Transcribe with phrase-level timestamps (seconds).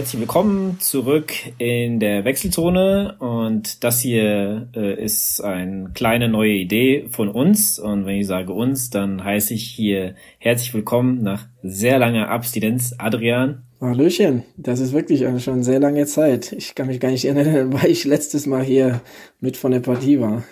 [0.00, 3.16] herzlich willkommen zurück in der Wechselzone.
[3.18, 7.78] Und das hier äh, ist eine kleine neue Idee von uns.
[7.78, 12.94] Und wenn ich sage uns, dann heiße ich hier herzlich willkommen nach sehr langer Abstinenz,
[12.96, 13.64] Adrian.
[13.78, 16.52] Hallöchen, das ist wirklich eine schon sehr lange Zeit.
[16.52, 19.02] Ich kann mich gar nicht erinnern, weil ich letztes Mal hier
[19.38, 20.44] mit von der Partie war.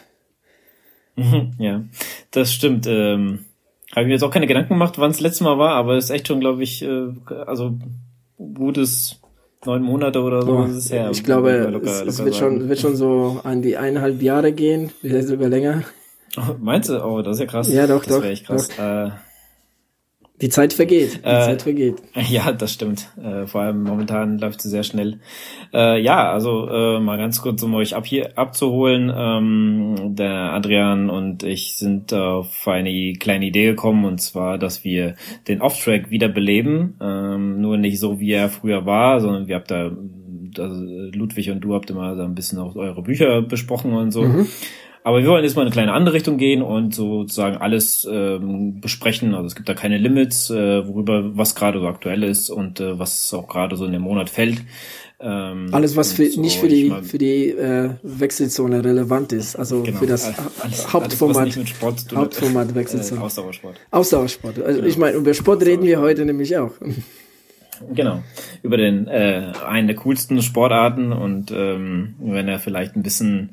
[1.58, 1.84] ja,
[2.32, 2.86] das stimmt.
[2.86, 3.46] Ähm,
[3.92, 6.04] Habe ich mir jetzt auch keine Gedanken gemacht, wann es letztes Mal war, aber es
[6.04, 7.08] ist echt schon, glaube ich, äh,
[7.46, 7.78] also
[8.36, 9.22] gutes
[9.64, 11.10] neun Monate oder so Oh, ist es her.
[11.10, 12.58] ich glaube, Locker- es, es wird, sagen.
[12.60, 15.82] schon, wird schon so an die eineinhalb Jahre gehen, vielleicht sogar länger.
[16.36, 17.04] Oh, Meinst du?
[17.04, 17.72] Oh, das ist ja krass.
[17.72, 18.68] Ja, doch, das doch, wäre echt krass.
[18.78, 19.10] Äh,
[20.40, 21.96] Die Zeit vergeht, die Äh, Zeit vergeht.
[22.30, 23.08] ja, das stimmt.
[23.20, 25.18] Äh, vor allem momentan läuft sie sehr schnell.
[25.74, 29.12] Äh, ja, also äh, mal ganz kurz, um euch ab hier abzuholen.
[29.14, 35.16] Ähm, der Adrian und ich sind auf eine kleine Idee gekommen und zwar, dass wir
[35.48, 36.94] den Off-Track wiederbeleben.
[37.00, 39.90] Ähm, nur nicht so, wie er früher war, sondern wir habt da,
[40.56, 44.22] also Ludwig und du habt immer so ein bisschen auch eure Bücher besprochen und so.
[44.22, 44.46] Mhm.
[45.04, 48.80] Aber wir wollen jetzt mal in eine kleine andere Richtung gehen und sozusagen alles ähm,
[48.80, 49.34] besprechen.
[49.34, 52.98] Also es gibt da keine Limits, äh, worüber was gerade so aktuell ist und äh,
[52.98, 54.58] was auch gerade so in dem Monat fällt.
[55.20, 59.56] Ähm, Alles, was für, so nicht für die, mal- für die äh, Wechselzone relevant ist,
[59.56, 61.58] also genau, für das alles- Ha- alles, Hauptformat.
[62.14, 63.20] Hauptformat äh, Wechselzone.
[63.22, 63.76] Ausdauersport.
[63.90, 64.60] Ausdauersport.
[64.60, 64.88] Also Genau.
[64.88, 66.70] ich meine, über Sport reden wir heute nämlich auch.
[67.94, 68.22] Genau.
[68.62, 73.50] Über den äh, einen der coolsten Sportarten und ähm, wenn er vielleicht ein bisschen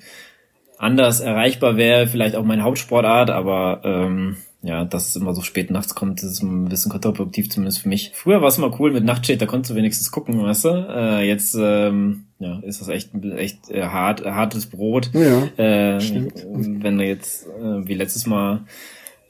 [0.78, 5.70] anders erreichbar wäre, vielleicht auch meine Hauptsportart, aber ähm, ja, dass es immer so spät
[5.70, 8.12] nachts kommt, das ist ein bisschen kontraproduktiv, zumindest für mich.
[8.16, 10.70] Früher war es immer cool mit Nachtschicht, da konntest du wenigstens gucken, weißt du?
[10.70, 15.12] Äh, jetzt ähm, ja, ist das echt, echt äh, hart, hartes Brot.
[15.14, 16.44] Ja, Äh, stimmt.
[16.50, 18.62] wenn du jetzt, äh, wie letztes Mal,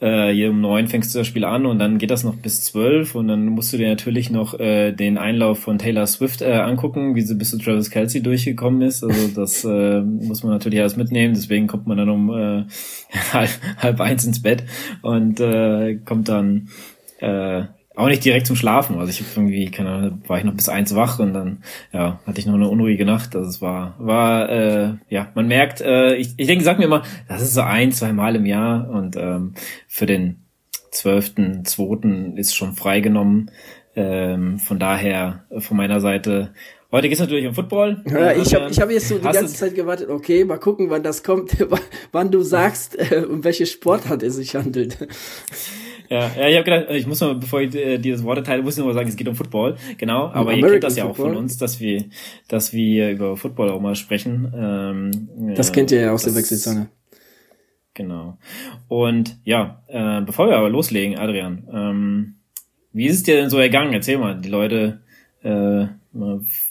[0.01, 2.63] äh, hier um neun fängst du das Spiel an und dann geht das noch bis
[2.63, 6.53] zwölf und dann musst du dir natürlich noch äh, den Einlauf von Taylor Swift äh,
[6.53, 9.03] angucken, wie sie bis zu Travis Kelsey durchgekommen ist.
[9.03, 12.65] Also das äh, muss man natürlich alles mitnehmen, deswegen kommt man dann um äh,
[13.33, 14.63] halb, halb eins ins Bett
[15.01, 16.69] und äh, kommt dann
[17.19, 17.63] äh,
[17.95, 18.97] auch nicht direkt zum Schlafen.
[18.97, 21.63] Also ich habe irgendwie, keine Ahnung, war ich noch bis eins wach und dann
[21.93, 23.35] ja, hatte ich noch eine unruhige Nacht.
[23.35, 27.03] Also es war, war, äh, ja, man merkt, äh, ich, ich denke, sag mir immer,
[27.27, 29.53] das ist so ein, zwei Mal im Jahr und ähm,
[29.87, 30.45] für den
[30.91, 33.51] zwölften, zweiten ist schon freigenommen.
[33.95, 36.53] Ähm, von daher, äh, von meiner Seite,
[36.91, 38.03] heute geht's natürlich um Football.
[38.05, 41.03] Ja, ich habe ich hab jetzt so die ganze Zeit gewartet, okay, mal gucken, wann
[41.03, 41.55] das kommt,
[42.11, 44.97] wann du sagst, äh, um welche Sportart es sich handelt.
[46.09, 48.61] Ja, ja, ich habe gedacht, ich muss mal, bevor ich äh, dir das Wort erteile,
[48.61, 50.27] muss ich noch mal sagen, es geht um Football, genau.
[50.27, 51.33] Aber ihr American kennt das ja auch Football.
[51.33, 52.05] von uns, dass wir,
[52.47, 54.51] dass wir über Football auch mal sprechen.
[54.55, 56.89] Ähm, Das äh, kennt ihr ja aus der Wechselzone.
[57.93, 58.37] Genau.
[58.87, 62.35] Und ja, äh, bevor wir aber loslegen, Adrian, ähm,
[62.91, 63.93] wie ist es dir denn so ergangen?
[63.93, 65.01] Erzähl mal, die Leute,
[65.43, 65.85] äh,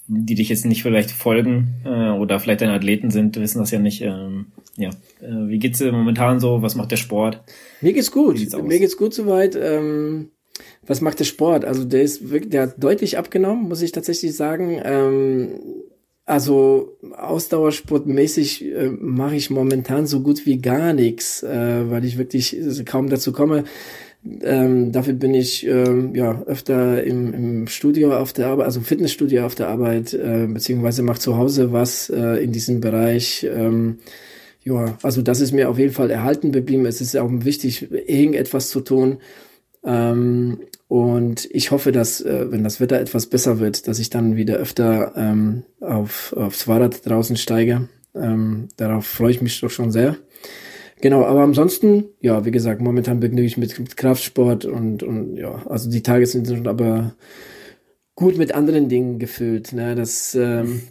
[0.07, 3.79] die dich jetzt nicht vielleicht folgen äh, oder vielleicht deine Athleten sind, wissen das ja
[3.79, 4.03] nicht.
[4.03, 4.47] Ähm,
[4.77, 4.91] ja,
[5.21, 6.63] äh, wie geht's dir momentan so?
[6.63, 7.43] Was macht der Sport?
[7.81, 8.39] Mir geht's gut.
[8.63, 9.57] Mir geht's gut soweit.
[9.57, 10.31] Ähm,
[10.87, 11.65] was macht der Sport?
[11.65, 14.81] Also der ist wirklich, der hat deutlich abgenommen, muss ich tatsächlich sagen.
[14.85, 15.49] Ähm,
[16.27, 22.57] also ausdauersportmäßig äh, mache ich momentan so gut wie gar nichts, äh, weil ich wirklich
[22.87, 23.65] kaum dazu komme.
[24.43, 29.45] Ähm, dafür bin ich ähm, ja öfter im, im Studio auf der Arbeit, also Fitnessstudio
[29.45, 33.45] auf der Arbeit, äh, beziehungsweise mache zu Hause was äh, in diesem Bereich.
[33.45, 33.99] Ähm,
[34.63, 36.87] ja, also das ist mir auf jeden Fall erhalten geblieben.
[36.87, 39.19] Es ist auch wichtig, irgendetwas zu tun.
[39.85, 40.59] Ähm,
[40.89, 44.57] und ich hoffe, dass, äh, wenn das Wetter etwas besser wird, dass ich dann wieder
[44.57, 47.89] öfter ähm, auf, aufs Fahrrad draußen steige.
[48.15, 50.17] Ähm, darauf freue ich mich doch schon sehr.
[51.01, 55.63] Genau, aber ansonsten, ja, wie gesagt, momentan begnüge ich mich mit Kraftsport und, und ja,
[55.67, 57.15] also die Tage sind schon aber
[58.15, 59.73] gut mit anderen Dingen gefüllt.
[59.73, 59.95] Ne?
[59.95, 60.83] Das, ähm,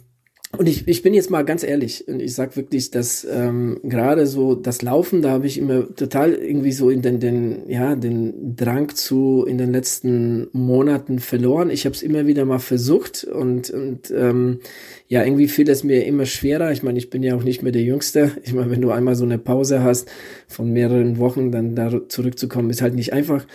[0.56, 4.26] und ich, ich bin jetzt mal ganz ehrlich und ich sag wirklich, dass ähm, gerade
[4.26, 8.56] so das Laufen, da habe ich immer total irgendwie so in den, den, ja, den
[8.56, 11.70] Drang zu in den letzten Monaten verloren.
[11.70, 14.60] Ich habe es immer wieder mal versucht und, und ähm,
[15.08, 16.72] ja, irgendwie fiel es mir immer schwerer.
[16.72, 18.32] Ich meine, ich bin ja auch nicht mehr der Jüngste.
[18.42, 20.10] Ich meine, wenn du einmal so eine Pause hast
[20.48, 23.46] von mehreren Wochen, dann da zurückzukommen, ist halt nicht einfach.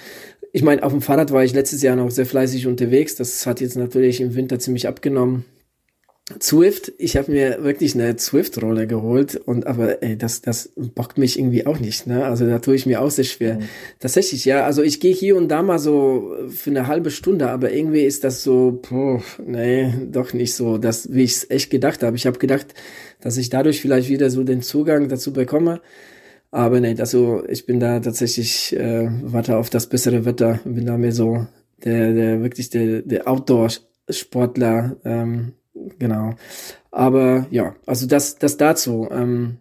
[0.51, 3.15] Ich meine, auf dem Fahrrad war ich letztes Jahr noch sehr fleißig unterwegs.
[3.15, 5.45] Das hat jetzt natürlich im Winter ziemlich abgenommen.
[6.37, 11.39] Zwift, ich habe mir wirklich eine Zwift-Rolle geholt und aber ey, das das bockt mich
[11.39, 12.25] irgendwie auch nicht, ne?
[12.25, 13.55] Also da tue ich mir auch sehr schwer.
[13.55, 13.63] Mhm.
[13.99, 17.71] Tatsächlich, ja, also ich gehe hier und da mal so für eine halbe Stunde, aber
[17.71, 22.03] irgendwie ist das so, puh, nee, doch nicht so, das wie ich es echt gedacht
[22.03, 22.15] habe.
[22.15, 22.67] Ich habe gedacht,
[23.21, 25.81] dass ich dadurch vielleicht wieder so den Zugang dazu bekomme.
[26.51, 30.97] Aber nee, also ich bin da tatsächlich, äh, warte auf das bessere Wetter, bin da
[30.97, 31.47] mehr so
[31.83, 33.69] der, der wirklich der, der Outdoor
[34.09, 35.53] Sportler, ähm,
[35.97, 36.35] genau.
[36.91, 39.07] Aber ja, also das, das dazu.
[39.11, 39.57] Ähm,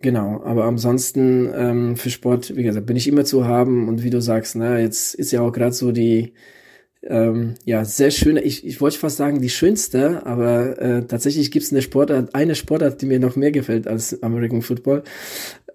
[0.00, 4.10] genau, aber ansonsten ähm, für Sport, wie gesagt, bin ich immer zu haben und wie
[4.10, 6.34] du sagst, na, jetzt ist ja auch gerade so die
[7.02, 11.64] ähm, ja, sehr schöne, ich, ich wollte fast sagen die schönste, aber äh, tatsächlich gibt
[11.64, 15.02] es eine Sportart, eine Sportart, die mir noch mehr gefällt als American Football.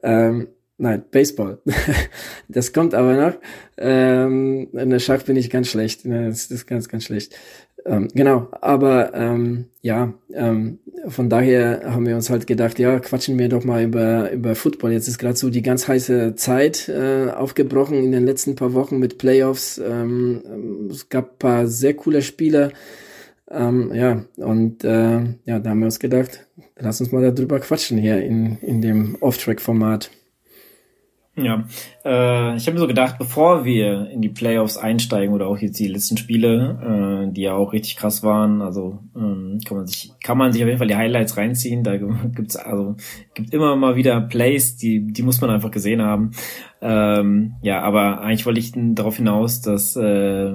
[0.04, 1.60] Ähm, nein, Baseball.
[2.48, 3.34] das kommt aber noch.
[3.78, 6.02] Ähm, in der Schach bin ich ganz schlecht.
[6.06, 7.36] Das ist ganz, ganz schlecht.
[7.86, 13.38] Ähm, genau, aber ähm, ja, ähm, von daher haben wir uns halt gedacht, ja, quatschen
[13.38, 14.92] wir doch mal über, über Football.
[14.92, 18.98] Jetzt ist gerade so die ganz heiße Zeit äh, aufgebrochen in den letzten paar Wochen
[18.98, 19.78] mit Playoffs.
[19.78, 22.72] Ähm, es gab paar sehr coole Spiele.
[23.52, 28.00] Ähm, ja, und äh, ja, da haben wir uns gedacht, lass uns mal darüber quatschen
[28.00, 30.10] hier in, in dem Off-Track-Format.
[31.38, 31.66] Ja,
[32.06, 35.78] äh, ich habe mir so gedacht, bevor wir in die Playoffs einsteigen oder auch jetzt
[35.78, 40.14] die letzten Spiele, äh, die ja auch richtig krass waren, also ähm, kann man sich
[40.24, 41.84] kann man sich auf jeden Fall die Highlights reinziehen.
[41.84, 42.96] Da gibt's also
[43.34, 46.32] gibt immer mal wieder Plays, die die muss man einfach gesehen haben.
[46.82, 50.54] Ähm, ja, aber eigentlich wollte ich darauf hinaus, dass äh,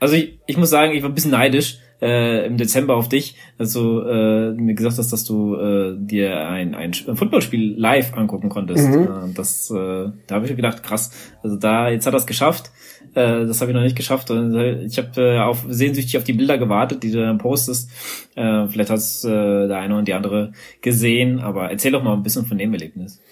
[0.00, 3.36] also ich, ich muss sagen, ich war ein bisschen neidisch, äh, im Dezember auf dich,
[3.58, 8.48] dass du äh, mir gesagt hast, dass du äh, dir ein, ein Footballspiel live angucken
[8.48, 8.88] konntest.
[8.88, 9.02] Mhm.
[9.04, 11.12] Äh, das, äh, da habe ich gedacht, krass.
[11.42, 12.72] Also da, jetzt hat er es geschafft.
[13.14, 14.30] Äh, das habe ich noch nicht geschafft.
[14.30, 17.90] Äh, ich habe äh, auf, sehnsüchtig auf die Bilder gewartet, die du dann postest.
[18.34, 22.22] Äh, vielleicht hast äh, der eine und die andere gesehen, aber erzähl doch mal ein
[22.24, 23.22] bisschen von dem Erlebnis.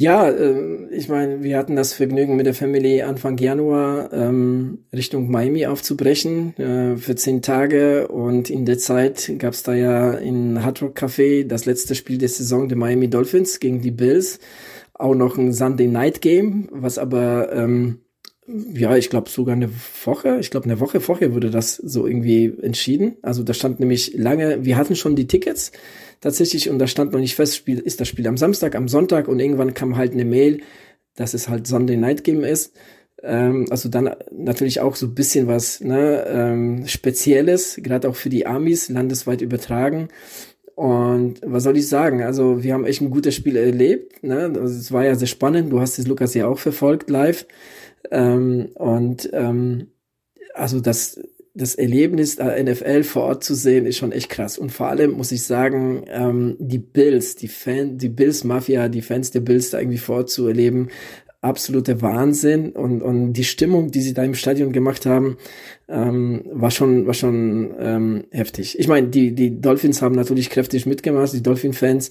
[0.00, 5.30] Ja, äh, ich meine, wir hatten das Vergnügen mit der Family Anfang Januar ähm, Richtung
[5.30, 10.64] Miami aufzubrechen äh, für zehn Tage und in der Zeit gab es da ja in
[10.64, 14.38] Hard Rock Café das letzte Spiel der Saison der Miami Dolphins gegen die Bills.
[14.94, 18.00] Auch noch ein Sunday Night Game, was aber ähm,
[18.74, 19.70] ja, ich glaube sogar eine
[20.04, 23.16] Woche, ich glaube eine Woche vorher wurde das so irgendwie entschieden.
[23.22, 25.72] Also da stand nämlich lange, wir hatten schon die Tickets
[26.20, 29.40] tatsächlich und da stand noch nicht fest, ist das Spiel am Samstag, am Sonntag und
[29.40, 30.60] irgendwann kam halt eine Mail,
[31.16, 32.74] dass es halt Sunday Night Game ist.
[33.22, 38.30] Ähm, also dann natürlich auch so ein bisschen was ne, ähm, Spezielles, gerade auch für
[38.30, 40.08] die Amis, landesweit übertragen.
[40.74, 42.22] Und was soll ich sagen?
[42.22, 44.22] Also wir haben echt ein gutes Spiel erlebt.
[44.22, 44.44] Ne?
[44.54, 45.70] Also, es war ja sehr spannend.
[45.70, 47.44] Du hast es Lukas ja auch verfolgt live.
[48.10, 49.88] Ähm, und ähm,
[50.54, 51.20] also das
[51.52, 54.56] das Erlebnis der NFL vor Ort zu sehen, ist schon echt krass.
[54.56, 59.02] Und vor allem muss ich sagen, ähm, die Bills, die Fan, die Bills Mafia, die
[59.02, 60.88] Fans der Bills da irgendwie vor Ort zu erleben,
[61.40, 65.38] absoluter Wahnsinn und, und die Stimmung, die sie da im Stadion gemacht haben,
[65.88, 68.78] ähm, war schon, war schon ähm, heftig.
[68.78, 72.10] Ich meine, die, die Dolphins haben natürlich kräftig mitgemacht, die Dolphin-Fans,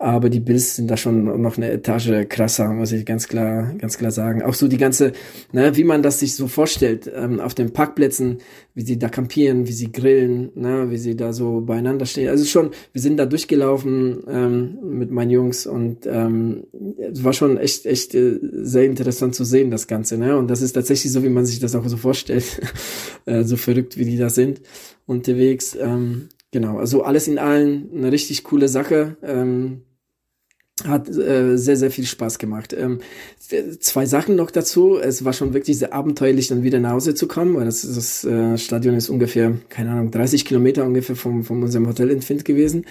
[0.00, 3.98] aber die Bills sind da schon noch eine Etage krasser, muss ich ganz klar, ganz
[3.98, 4.40] klar sagen.
[4.40, 5.12] Auch so die ganze,
[5.52, 8.38] ne, wie man das sich so vorstellt, ähm, auf den Parkplätzen,
[8.74, 12.30] wie sie da campieren, wie sie grillen, ne, wie sie da so beieinander stehen.
[12.30, 16.64] Also schon, wir sind da durchgelaufen ähm, mit meinen Jungs und ähm,
[16.98, 20.16] es war schon echt, echt äh, sehr interessant zu sehen, das Ganze.
[20.16, 20.34] Ne?
[20.34, 22.58] Und das ist tatsächlich so, wie man sich das auch so vorstellt,
[23.26, 24.62] äh, so verrückt, wie die da sind
[25.04, 25.76] unterwegs.
[25.78, 29.18] Ähm, genau, also alles in allem eine richtig coole Sache.
[29.22, 29.82] Ähm,
[30.86, 32.74] hat äh, sehr, sehr viel Spaß gemacht.
[32.78, 33.00] Ähm,
[33.80, 34.98] zwei Sachen noch dazu.
[34.98, 38.24] Es war schon wirklich sehr abenteuerlich, dann wieder nach Hause zu kommen, weil das, das
[38.24, 42.86] äh, Stadion ist ungefähr, keine Ahnung, 30 Kilometer ungefähr vom, von unserem Hotel entfernt gewesen.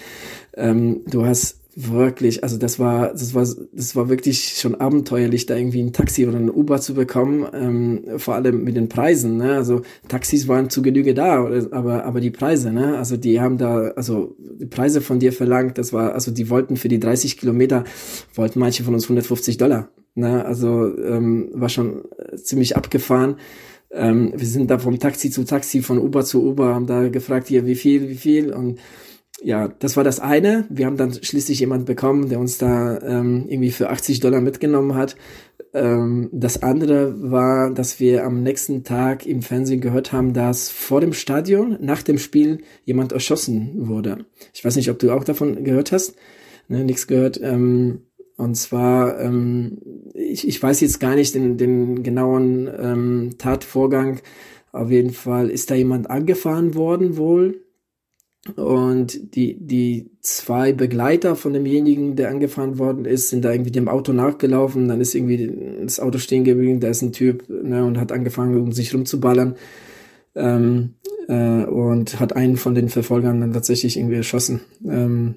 [0.55, 5.55] Ähm, du hast wirklich, also das war, das war, das war wirklich schon abenteuerlich, da
[5.55, 9.55] irgendwie ein Taxi oder ein Uber zu bekommen, ähm, vor allem mit den Preisen, ne?
[9.55, 12.97] Also Taxis waren zu Genüge da, aber, aber die Preise, ne?
[12.97, 16.75] Also die haben da, also die Preise von dir verlangt, das war, also die wollten
[16.75, 17.85] für die 30 Kilometer,
[18.33, 20.43] wollten manche von uns 150 Dollar, ne?
[20.45, 22.03] Also ähm, war schon
[22.35, 23.37] ziemlich abgefahren.
[23.91, 27.47] Ähm, wir sind da vom Taxi zu Taxi, von Uber zu Uber, haben da gefragt,
[27.47, 28.79] hier, wie viel, wie viel und
[29.41, 30.65] ja, das war das eine.
[30.69, 34.95] Wir haben dann schließlich jemand bekommen, der uns da ähm, irgendwie für 80 Dollar mitgenommen
[34.95, 35.15] hat.
[35.73, 40.99] Ähm, das andere war, dass wir am nächsten Tag im Fernsehen gehört haben, dass vor
[40.99, 44.25] dem Stadion nach dem Spiel jemand erschossen wurde.
[44.53, 46.15] Ich weiß nicht, ob du auch davon gehört hast.
[46.67, 47.39] Ne, nichts gehört.
[47.41, 48.01] Ähm,
[48.37, 49.79] und zwar, ähm,
[50.13, 54.19] ich, ich weiß jetzt gar nicht den, den genauen ähm, Tatvorgang.
[54.71, 57.61] Auf jeden Fall ist da jemand angefahren worden wohl
[58.55, 63.89] und die, die zwei Begleiter von demjenigen, der angefahren worden ist, sind da irgendwie dem
[63.89, 64.87] Auto nachgelaufen.
[64.87, 65.51] Dann ist irgendwie
[65.83, 66.79] das Auto stehen geblieben.
[66.79, 69.55] Da ist ein Typ ne, und hat angefangen, um sich rumzuballern.
[70.35, 70.93] Ähm,
[71.27, 74.61] äh, und hat einen von den Verfolgern dann tatsächlich irgendwie erschossen.
[74.87, 75.35] Ähm,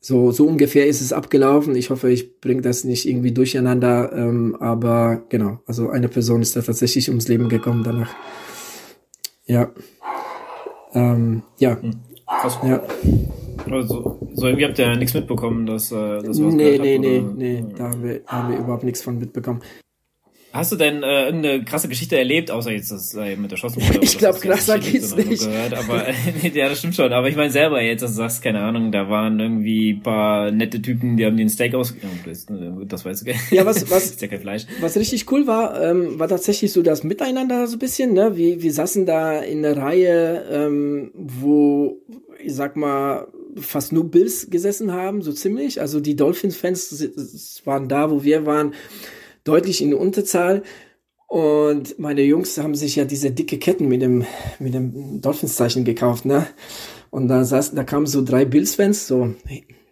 [0.00, 1.76] so, so ungefähr ist es abgelaufen.
[1.76, 4.10] Ich hoffe, ich bringe das nicht irgendwie durcheinander.
[4.14, 8.14] Ähm, aber genau, also eine Person ist da tatsächlich ums Leben gekommen danach.
[9.44, 9.70] Ja.
[10.94, 11.80] Ähm, ja.
[11.80, 12.07] Hm.
[12.28, 12.58] Krass.
[12.62, 12.80] Ja.
[13.70, 17.20] Also, so irgendwie habt ihr ja nichts mitbekommen, dass, äh, dass was Nee, nee, nee,
[17.20, 19.62] nee, da haben wir, haben wir überhaupt nichts von mitbekommen.
[20.50, 23.98] Hast du denn äh, irgendeine krasse Geschichte erlebt, außer jetzt das äh, mit der Schossenbude?
[24.00, 25.44] ich glaube, krasser geht's nicht.
[25.44, 26.06] Gehört, aber
[26.54, 27.12] ja, das stimmt schon.
[27.12, 30.80] Aber ich meine selber jetzt, dass du sagst, keine Ahnung, da waren irgendwie paar nette
[30.80, 31.94] Typen, die haben den Steak aus.
[32.24, 32.46] Das,
[32.86, 33.32] das weißt du.
[33.54, 34.64] Ja, was was ist ja kein Fleisch.
[34.80, 38.14] Was richtig cool war, ähm, war tatsächlich so das Miteinander so ein bisschen.
[38.14, 42.00] Ne, wir wir saßen da in der Reihe, ähm, wo
[42.42, 43.26] ich sag mal
[43.56, 45.80] fast nur Bills gesessen haben, so ziemlich.
[45.80, 47.10] Also die Dolphins-Fans
[47.64, 48.72] waren da, wo wir waren
[49.48, 50.62] deutlich in Unterzahl.
[51.26, 54.24] Und meine Jungs haben sich ja diese dicke Ketten mit dem,
[54.58, 56.46] mit dem Dolphins-Zeichen gekauft, ne?
[57.10, 59.34] Und da saßen, da kamen so drei Bills-Fans, so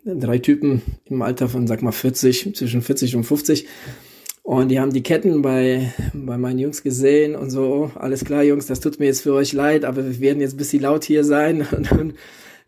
[0.04, 3.66] drei Typen im Alter von, sag mal, 40, zwischen 40 und 50.
[4.42, 8.44] Und die haben die Ketten bei, bei meinen Jungs gesehen und so, oh, alles klar,
[8.44, 11.04] Jungs, das tut mir jetzt für euch leid, aber wir werden jetzt ein bisschen laut
[11.04, 11.66] hier sein.
[11.76, 12.12] Und dann,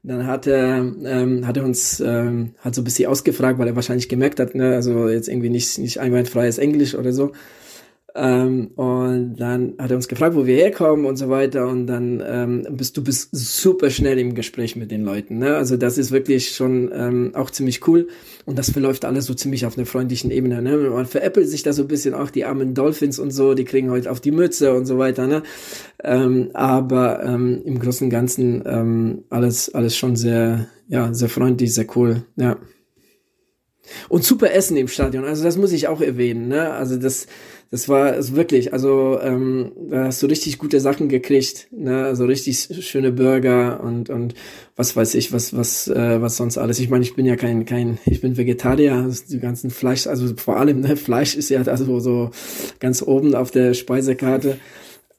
[0.02, 3.76] dann hat er, ähm, hat er uns ähm, hat so ein bisschen ausgefragt, weil er
[3.76, 7.32] wahrscheinlich gemerkt hat, ne, also jetzt irgendwie nicht, nicht einwandfreies Englisch oder so.
[8.20, 11.68] Ähm, und dann hat er uns gefragt, wo wir herkommen und so weiter.
[11.68, 15.38] Und dann ähm, bist du bist super schnell im Gespräch mit den Leuten.
[15.38, 15.54] Ne?
[15.54, 18.08] Also das ist wirklich schon ähm, auch ziemlich cool.
[18.44, 20.60] Und das verläuft alles so ziemlich auf einer freundlichen Ebene.
[20.62, 20.76] Ne?
[20.76, 23.90] Man veräppelt sich da so ein bisschen auch die armen Dolphins und so, die kriegen
[23.90, 25.28] heute auf die Mütze und so weiter.
[25.28, 25.44] Ne?
[26.02, 31.72] Ähm, aber ähm, im Großen und Ganzen ähm, alles, alles schon sehr, ja, sehr freundlich,
[31.72, 32.24] sehr cool.
[32.34, 32.56] Ja.
[34.08, 35.24] Und super Essen im Stadion.
[35.24, 36.48] Also das muss ich auch erwähnen.
[36.48, 36.70] Ne?
[36.70, 37.26] Also das
[37.70, 42.04] das war es wirklich, also ähm, da hast du richtig gute Sachen gekriegt, ne?
[42.04, 44.34] Also richtig schöne Burger und und
[44.74, 46.78] was weiß ich, was was äh, was sonst alles.
[46.78, 50.34] Ich meine, ich bin ja kein kein, ich bin Vegetarier, also die ganzen Fleisch, also
[50.36, 52.30] vor allem ne, Fleisch ist ja also so
[52.80, 54.58] ganz oben auf der Speisekarte.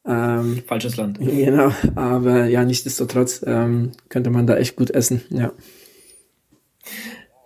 [0.06, 1.20] Ähm, Falsches Land.
[1.20, 5.54] Genau, aber ja, nichtsdestotrotz ähm, könnte man da echt gut essen, ja.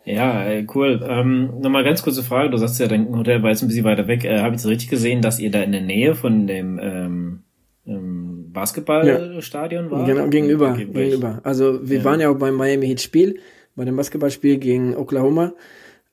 [0.05, 0.45] Ja,
[0.75, 1.05] cool.
[1.07, 2.49] Ähm, Nochmal ganz kurze Frage.
[2.49, 4.25] Du sagst ja, dein Hotel war jetzt ein bisschen weiter weg.
[4.25, 7.43] Äh, Habe ich das richtig gesehen, dass ihr da in der Nähe von dem ähm,
[7.87, 9.91] ähm, Basketballstadion ja.
[9.91, 10.07] wart?
[10.07, 10.71] Genau, gegenüber.
[10.71, 11.39] Okay, gegenüber.
[11.43, 12.03] Also wir ja.
[12.03, 13.39] waren ja auch beim Miami Heat Spiel,
[13.75, 15.53] bei dem Basketballspiel gegen Oklahoma.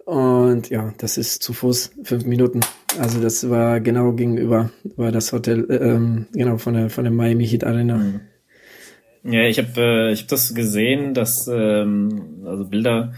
[0.05, 2.61] Und ja, das ist zu Fuß fünf Minuten.
[2.99, 7.13] Also das war genau gegenüber, war das Hotel, äh, ähm, genau von der von der
[7.13, 7.97] Miami Heat Arena.
[7.97, 8.21] Mhm.
[9.23, 13.13] Ja, ich habe äh, ich hab das gesehen, dass ähm, also Bilder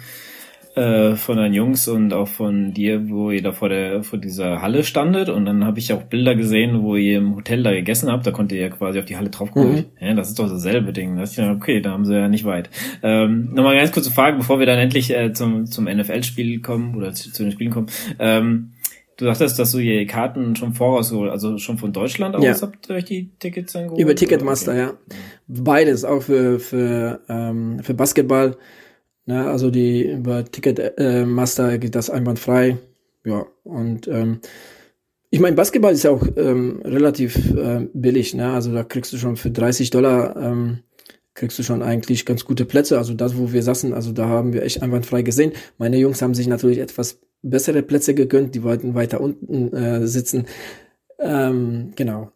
[0.75, 4.62] äh, von deinen Jungs und auch von dir, wo ihr da vor der vor dieser
[4.62, 8.11] Halle standet und dann habe ich auch Bilder gesehen, wo ihr im Hotel da gegessen
[8.11, 9.75] habt, da konnte ihr ja quasi auf die Halle drauf gucken.
[10.00, 10.07] Mhm.
[10.07, 11.17] Ja, das ist doch dasselbe Ding.
[11.17, 12.71] Da ich dachte, okay, da haben sie ja nicht weit.
[13.02, 17.12] Ähm, Nochmal ganz kurze Frage, bevor wir dann endlich äh, zum, zum NFL-Spiel kommen oder
[17.12, 17.88] zu, zu, den Spielen kommen.
[18.19, 18.73] Ähm,
[19.19, 22.61] Du sagtest, dass du die Karten schon voraus, also schon von Deutschland aus ja.
[22.61, 24.00] habt ihr euch die Tickets angeholt?
[24.00, 24.81] Über Ticketmaster, okay.
[24.81, 24.93] ja.
[25.47, 28.57] Beides, auch für, für, ähm, für Basketball
[29.25, 32.79] Ne, also die über Ticketmaster äh, geht das einwandfrei.
[33.25, 34.41] Ja, und ähm,
[35.31, 38.52] ich meine, Basketball ist ja auch ähm, relativ äh, billig, ne?
[38.52, 40.81] Also da kriegst du schon für 30 Dollar ähm,
[41.35, 42.99] kriegst du schon eigentlich ganz gute Plätze.
[42.99, 45.52] Also das, wo wir saßen, also da haben wir echt einwandfrei gesehen.
[45.79, 50.47] Meine Jungs haben sich natürlich etwas bessere Plätze gegönnt, die wollten weiter unten äh, sitzen.
[51.19, 52.31] Ähm, genau.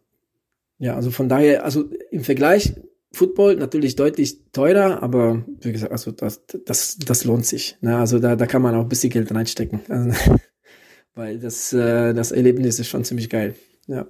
[0.78, 2.74] Ja, also von daher, also im Vergleich
[3.16, 7.76] Football natürlich deutlich teurer, aber wie gesagt, also das, das, das lohnt sich.
[7.80, 7.96] Ne?
[7.96, 9.80] Also da, da kann man auch ein bisschen Geld reinstecken.
[9.88, 10.36] Also,
[11.14, 13.54] weil das, äh, das Erlebnis ist schon ziemlich geil.
[13.86, 14.04] Ja.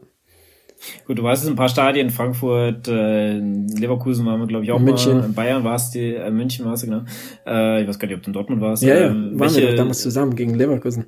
[1.07, 4.81] Gut, du warst jetzt ein paar Stadien, Frankfurt, äh, Leverkusen waren wir, glaube ich, auch
[4.81, 5.19] München.
[5.19, 5.27] mal.
[5.27, 7.05] In Bayern warst du, äh, München warst du, genau.
[7.47, 8.83] Äh, ich weiß gar nicht, ob du in Dortmund warst.
[8.83, 11.05] Ja, ja, ähm, waren welche, wir doch damals zusammen gegen Leverkusen.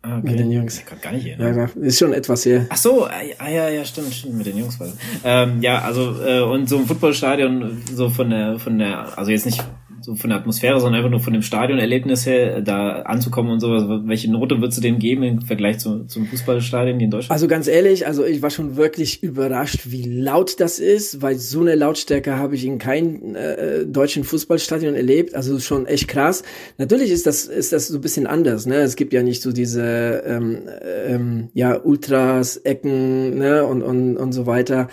[0.00, 0.30] Ah, okay.
[0.30, 0.78] Mit den Jungs.
[0.78, 1.70] Ich gar nicht erinnern.
[1.76, 2.66] Ja, ist schon etwas her.
[2.68, 4.78] Ach so, ah, ah ja, ja, stimmt, stimmt, mit den Jungs.
[4.78, 4.88] War
[5.24, 9.46] ähm, ja, also äh, und so ein Footballstadion, so von der, von der, also jetzt
[9.46, 9.62] nicht
[10.08, 13.84] so von der Atmosphäre, sondern einfach nur von dem Stadionerlebnis her, da anzukommen und sowas.
[14.06, 17.30] Welche Note würdest du dem geben im Vergleich zu, zum Fußballstadion in Deutschland?
[17.30, 21.60] Also ganz ehrlich, also ich war schon wirklich überrascht, wie laut das ist, weil so
[21.60, 25.34] eine Lautstärke habe ich in keinem äh, deutschen Fußballstadion erlebt.
[25.34, 26.42] Also schon echt krass.
[26.78, 28.64] Natürlich ist das ist das so ein bisschen anders.
[28.64, 28.76] Ne?
[28.76, 30.60] Es gibt ja nicht so diese ähm,
[31.06, 33.66] ähm, ja Ultras, Ecken ne?
[33.66, 34.88] und und und so weiter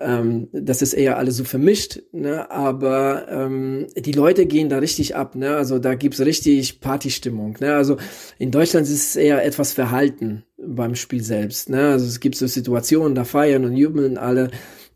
[0.00, 2.50] ähm, das ist eher alles so vermischt, ne?
[2.50, 5.56] aber ähm, die Leute gehen da richtig ab, ne?
[5.56, 7.56] also da gibt's richtig Partystimmung.
[7.60, 7.74] Ne?
[7.74, 7.96] Also
[8.38, 11.70] in Deutschland ist es eher etwas verhalten beim Spiel selbst.
[11.70, 11.90] Ne?
[11.90, 14.50] Also es gibt so Situationen, da feiern und jubeln alle,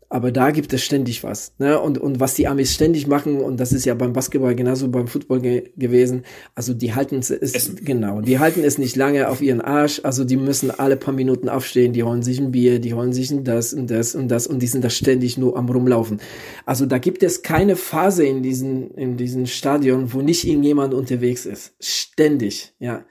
[0.09, 1.53] aber da gibt es ständig was.
[1.59, 1.79] Ne?
[1.79, 5.07] Und, und was die Amis ständig machen, und das ist ja beim Basketball genauso beim
[5.07, 6.23] Football ge gewesen,
[6.55, 7.79] also die halten es, Essen.
[7.83, 11.47] genau, die halten es nicht lange auf ihren Arsch, also die müssen alle paar Minuten
[11.47, 14.47] aufstehen, die holen sich ein Bier, die holen sich ein das und das und das
[14.47, 16.19] und die sind da ständig nur am rumlaufen.
[16.65, 21.45] Also da gibt es keine Phase in diesen, in diesen Stadion, wo nicht irgendjemand unterwegs
[21.45, 21.73] ist.
[21.79, 23.05] Ständig, ja.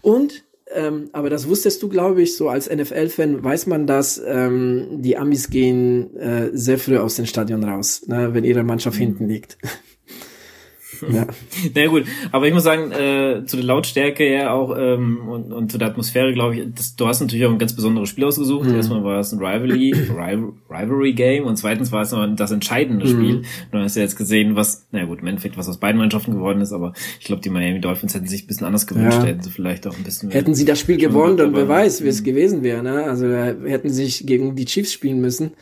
[0.00, 5.02] Und ähm, aber das wusstest du, glaube ich, so als NFL-Fan weiß man das, ähm,
[5.02, 9.04] die Amis gehen äh, sehr früh aus dem Stadion raus, ne, wenn ihre Mannschaft mhm.
[9.04, 9.58] hinten liegt.
[11.08, 11.26] Ja.
[11.74, 15.72] Na gut, aber ich muss sagen, äh, zu der Lautstärke ja auch ähm, und, und
[15.72, 18.68] zu der Atmosphäre, glaube ich, das, du hast natürlich auch ein ganz besonderes Spiel ausgesucht.
[18.68, 18.74] Mhm.
[18.74, 19.92] Erstmal war es ein Rivalry,
[20.70, 23.10] Rivalry Game und zweitens war es noch das entscheidende mhm.
[23.10, 23.42] Spiel.
[23.72, 26.60] Du hast ja jetzt gesehen, was, na gut, im Endeffekt, was aus beiden Mannschaften geworden
[26.60, 29.24] ist, aber ich glaube, die Miami Dolphins hätten sich ein bisschen anders gewünscht, ja.
[29.24, 32.08] hätten sie vielleicht auch ein bisschen Hätten sie das Spiel gewonnen, dann wer weiß, wie
[32.08, 32.82] es gewesen wäre.
[32.82, 33.04] Ne?
[33.04, 35.52] Also hätten sie sich gegen die Chiefs spielen müssen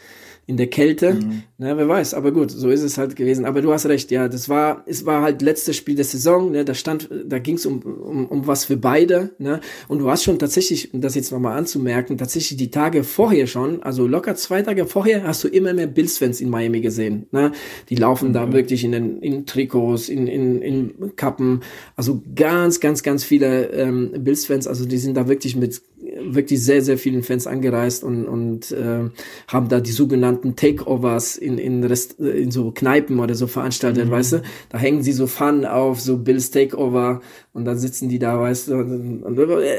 [0.48, 1.14] in der Kälte.
[1.14, 1.42] Mhm.
[1.58, 3.44] Ne, wer weiß, aber gut, so ist es halt gewesen.
[3.44, 6.64] Aber du hast recht, ja, das war, es war halt letztes Spiel der Saison, ne,
[6.64, 10.24] da stand, da ging es um, um, um was für beide, ne, und du hast
[10.24, 14.62] schon tatsächlich, um das jetzt nochmal anzumerken, tatsächlich die Tage vorher schon, also locker zwei
[14.62, 17.52] Tage vorher, hast du immer mehr Bills-Fans in Miami gesehen, ne,
[17.90, 18.32] die laufen mhm.
[18.32, 21.60] da wirklich in den, in Trikots, in, in, in Kappen,
[21.94, 25.82] also ganz, ganz, ganz viele ähm, Bills-Fans, also die sind da wirklich mit
[26.20, 29.10] wirklich sehr, sehr vielen Fans angereist und, und äh,
[29.48, 34.10] haben da die sogenannten Takeovers in, in, Rest, in so Kneipen oder so veranstaltet, mhm.
[34.10, 34.42] weißt du?
[34.68, 37.20] Da hängen sie so Fun auf, so Bills Takeover
[37.52, 38.74] und dann sitzen die da, weißt du?
[38.74, 39.24] Und,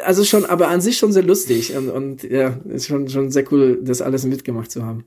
[0.04, 3.46] also schon, aber an sich schon sehr lustig und, und ja, ist schon, schon sehr
[3.51, 5.06] cool, das alles mitgemacht zu haben.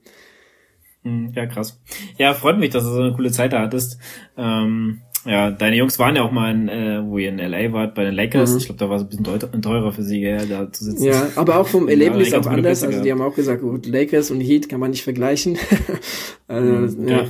[1.04, 1.80] Mhm, ja, krass.
[2.18, 3.98] Ja, freut mich, dass du so eine coole Zeit da hattest.
[4.36, 7.94] Ähm ja, deine Jungs waren ja auch mal in, äh, wo ihr in LA wart,
[7.94, 8.52] bei den Lakers.
[8.52, 8.58] Mhm.
[8.58, 11.04] Ich glaube, da war es ein bisschen teurer für sie, ja, da zu sitzen.
[11.04, 12.82] Ja, aber auch vom Erlebnis ja, auch anders.
[12.82, 15.58] Also die haben auch gesagt, gut, Lakers und Heat kann man nicht vergleichen.
[16.48, 17.16] also, mhm, ja.
[17.16, 17.24] ja.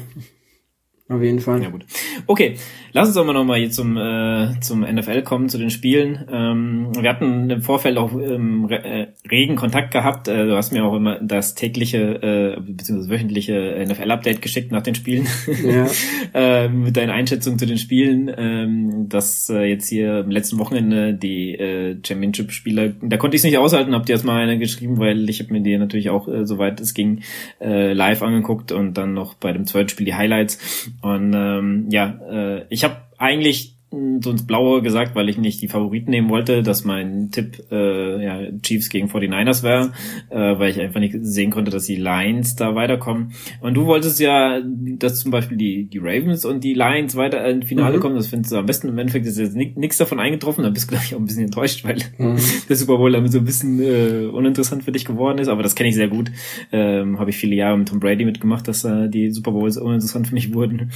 [1.12, 1.62] Auf jeden Fall.
[1.62, 1.84] Ja, gut.
[2.26, 2.56] Okay,
[2.92, 6.24] lass uns doch mal nochmal hier zum, äh, zum NFL kommen, zu den Spielen.
[6.30, 10.28] Ähm, wir hatten im Vorfeld auch ähm, re äh, regen Kontakt gehabt.
[10.28, 13.10] Äh, du hast mir auch immer das tägliche äh, bzw.
[13.10, 15.26] wöchentliche NFL-Update geschickt nach den Spielen.
[15.62, 15.86] Ja.
[16.34, 18.30] äh, mit deinen Einschätzungen zu den Spielen.
[18.36, 23.44] Ähm, dass äh, jetzt hier im letzten Wochenende die äh, Championship-Spieler, da konnte ich es
[23.44, 26.28] nicht aushalten, habt ihr erst mal eine geschrieben, weil ich habe mir die natürlich auch,
[26.28, 27.22] äh, soweit es ging,
[27.60, 30.58] äh, live angeguckt und dann noch bei dem zweiten Spiel die Highlights.
[31.02, 33.76] Und ähm, ja, äh, ich habe eigentlich
[34.20, 38.24] so ins Blaue gesagt, weil ich nicht die Favoriten nehmen wollte, dass mein Tipp äh,
[38.24, 39.92] ja, Chiefs gegen 49ers wäre,
[40.30, 43.32] äh, weil ich einfach nicht sehen konnte, dass die Lions da weiterkommen.
[43.60, 47.66] Und du wolltest ja, dass zum Beispiel die, die Ravens und die Lions weiter ins
[47.66, 48.00] Finale mhm.
[48.00, 48.16] kommen.
[48.16, 48.88] Das findest du am besten.
[48.88, 50.64] Im Endeffekt ist jetzt nichts davon eingetroffen.
[50.64, 52.38] Da bist du, glaube ich, auch ein bisschen enttäuscht, weil mhm.
[52.68, 55.48] der Super Bowl damit so ein bisschen äh, uninteressant für dich geworden ist.
[55.48, 56.30] Aber das kenne ich sehr gut.
[56.72, 60.28] Ähm, Habe ich viele Jahre mit Tom Brady mitgemacht, dass äh, die Super Bowls uninteressant
[60.28, 60.90] für mich wurden.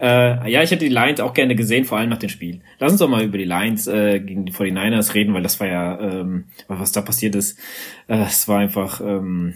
[0.00, 2.60] Äh, ja, ich hätte die Lions auch gerne gesehen, vor allem nach den Spiel.
[2.78, 5.66] Lass uns doch mal über die Lions äh, gegen die 49ers reden, weil das war
[5.66, 7.58] ja, ähm, was da passiert ist,
[8.06, 9.54] äh, war einfach ähm,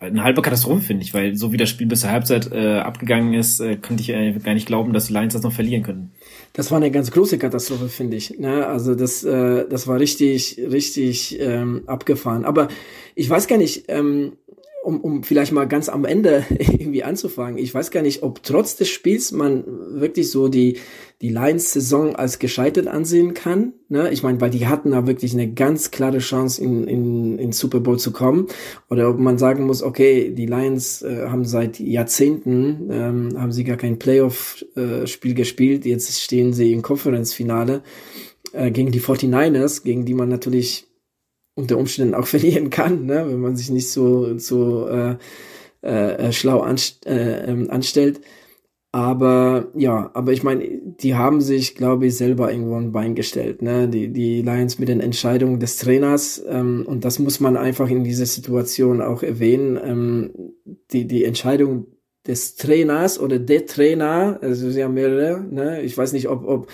[0.00, 3.32] eine halbe Katastrophe, finde ich, weil so wie das Spiel bis zur Halbzeit äh, abgegangen
[3.32, 6.12] ist, äh, konnte ich äh, gar nicht glauben, dass die Lions das noch verlieren können.
[6.52, 8.38] Das war eine ganz große Katastrophe, finde ich.
[8.38, 8.66] Ne?
[8.66, 12.44] Also das, äh, das war richtig, richtig ähm, abgefahren.
[12.44, 12.68] Aber
[13.14, 14.32] ich weiß gar nicht, ähm,
[14.84, 17.58] um, um vielleicht mal ganz am Ende irgendwie anzufangen.
[17.58, 19.64] Ich weiß gar nicht, ob trotz des Spiels man
[20.00, 20.78] wirklich so die,
[21.22, 23.72] die Lions-Saison als gescheitert ansehen kann.
[23.88, 24.10] Ne?
[24.12, 27.80] Ich meine, weil die hatten da wirklich eine ganz klare Chance, in, in, in Super
[27.80, 28.46] Bowl zu kommen.
[28.90, 33.64] Oder ob man sagen muss, okay, die Lions äh, haben seit Jahrzehnten, ähm, haben sie
[33.64, 35.86] gar kein Playoff-Spiel äh, gespielt.
[35.86, 37.82] Jetzt stehen sie im Conference-Finale
[38.52, 40.86] äh, gegen die 49ers, gegen die man natürlich
[41.54, 43.24] unter Umständen auch verlieren kann, ne?
[43.28, 45.16] wenn man sich nicht so, so äh,
[45.82, 48.20] äh, schlau anst äh, ähm, anstellt.
[48.94, 50.64] Aber ja, aber ich meine,
[51.00, 53.88] die haben sich, glaube ich, selber irgendwo ein Bein gestellt, ne?
[53.88, 56.40] Die, die Lions mit den Entscheidungen des Trainers.
[56.48, 59.80] Ähm, und das muss man einfach in dieser Situation auch erwähnen.
[59.84, 60.30] Ähm,
[60.92, 61.88] die, die Entscheidung
[62.24, 65.82] des Trainers oder der Trainer, also sie haben mehrere, ne?
[65.82, 66.68] Ich weiß nicht, ob, ob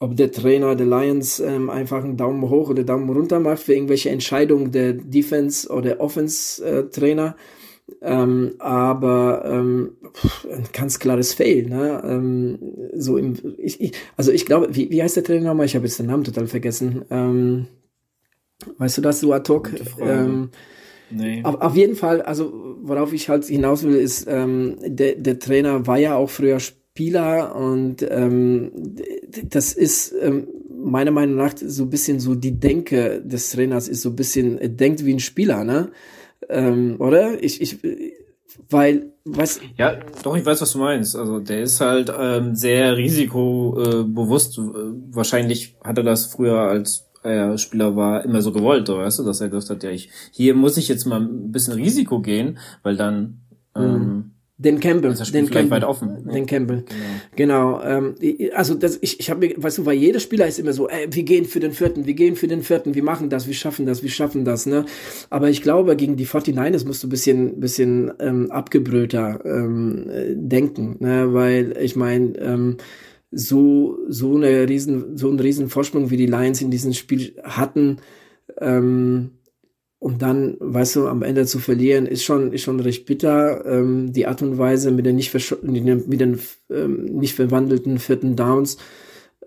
[0.00, 3.74] ob der Trainer der Lions ähm, einfach einen Daumen hoch oder Daumen runter macht für
[3.74, 7.36] irgendwelche Entscheidungen der Defense oder Offense äh, Trainer.
[8.02, 9.96] Ähm, aber ähm,
[10.52, 11.68] ein ganz klares Fail.
[11.68, 12.02] Ne?
[12.04, 12.58] Ähm,
[12.94, 15.66] so im, ich, ich, also ich glaube, wie, wie heißt der Trainer nochmal?
[15.66, 17.04] Ich habe jetzt den Namen total vergessen.
[17.10, 17.66] Ähm,
[18.76, 19.72] weißt du das, du ad hoc?
[20.00, 20.50] Ähm,
[21.10, 21.42] nee.
[21.42, 25.86] auf, auf jeden Fall, also worauf ich halt hinaus will, ist, ähm, der, der Trainer
[25.86, 26.87] war ja auch früher Spieler
[27.54, 28.72] und ähm,
[29.44, 34.02] das ist ähm, meiner Meinung nach so ein bisschen so die Denke des Trainers ist
[34.02, 35.90] so ein bisschen, er denkt wie ein Spieler, ne?
[36.48, 37.42] Ähm, oder?
[37.42, 37.78] Ich, ich,
[38.70, 39.60] Weil, was.
[39.76, 41.16] Ja, doch, ich weiß, was du meinst.
[41.16, 44.58] Also der ist halt ähm, sehr risikobewusst.
[44.58, 49.40] Wahrscheinlich hat er das früher als er Spieler war immer so gewollt, weißt du, dass
[49.40, 52.96] er gesagt hat, ja, ich hier muss ich jetzt mal ein bisschen Risiko gehen, weil
[52.96, 53.40] dann
[53.74, 54.27] ähm, mhm.
[54.60, 56.28] Den Campbell, den Campbell, weit offen.
[56.34, 56.84] Den Campbell,
[57.36, 57.78] genau.
[57.78, 58.16] genau ähm,
[58.52, 61.06] also das, ich, ich habe mir, weißt du, weil jeder Spieler ist immer so, ey,
[61.08, 63.86] wir gehen für den Vierten, wir gehen für den Vierten, wir machen das, wir schaffen
[63.86, 64.84] das, wir schaffen das, ne?
[65.30, 70.96] Aber ich glaube, gegen die 49ers musst du ein bisschen, bisschen ähm, abgebrühter ähm, denken,
[70.98, 71.32] ne?
[71.32, 72.78] Weil ich meine, ähm,
[73.30, 77.98] so so eine riesen so einen riesen Vorsprung wie die Lions in diesem Spiel hatten.
[78.60, 79.37] Ähm,
[79.98, 83.64] und dann, weißt du, am Ende zu verlieren, ist schon, ist schon recht bitter.
[83.66, 86.38] Ähm, die Art und Weise mit den nicht, mit den
[86.70, 88.78] ähm, nicht verwandelten vierten Downs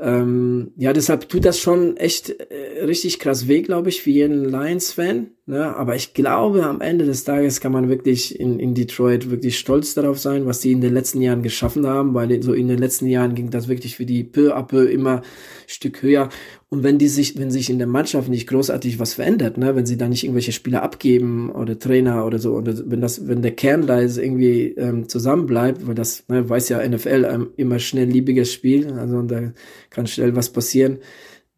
[0.01, 4.45] ähm, ja, deshalb tut das schon echt äh, richtig krass weh, glaube ich, für jeden
[4.45, 5.31] Lions-Fan.
[5.51, 5.75] Ne?
[5.75, 9.93] Aber ich glaube, am Ende des Tages kann man wirklich in, in Detroit wirklich stolz
[9.93, 13.05] darauf sein, was die in den letzten Jahren geschaffen haben, weil so in den letzten
[13.05, 15.23] Jahren ging das wirklich für die peu à peu immer
[15.67, 16.29] Stück höher.
[16.69, 19.85] Und wenn die sich, wenn sich in der Mannschaft nicht großartig was verändert, ne, wenn
[19.85, 23.51] sie da nicht irgendwelche Spieler abgeben oder Trainer oder so, oder wenn das, wenn der
[23.51, 28.07] Kern da ist irgendwie ähm, zusammenbleibt, weil das, ne, weiß ja NFL ähm, immer schnell
[28.07, 29.51] liebiges Spiel, also da
[29.89, 30.99] kann schnell was passieren,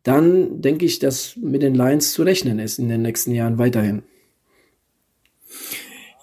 [0.03, 4.03] dann denke ich, dass mit den Lions zu rechnen ist in den nächsten Jahren weiterhin.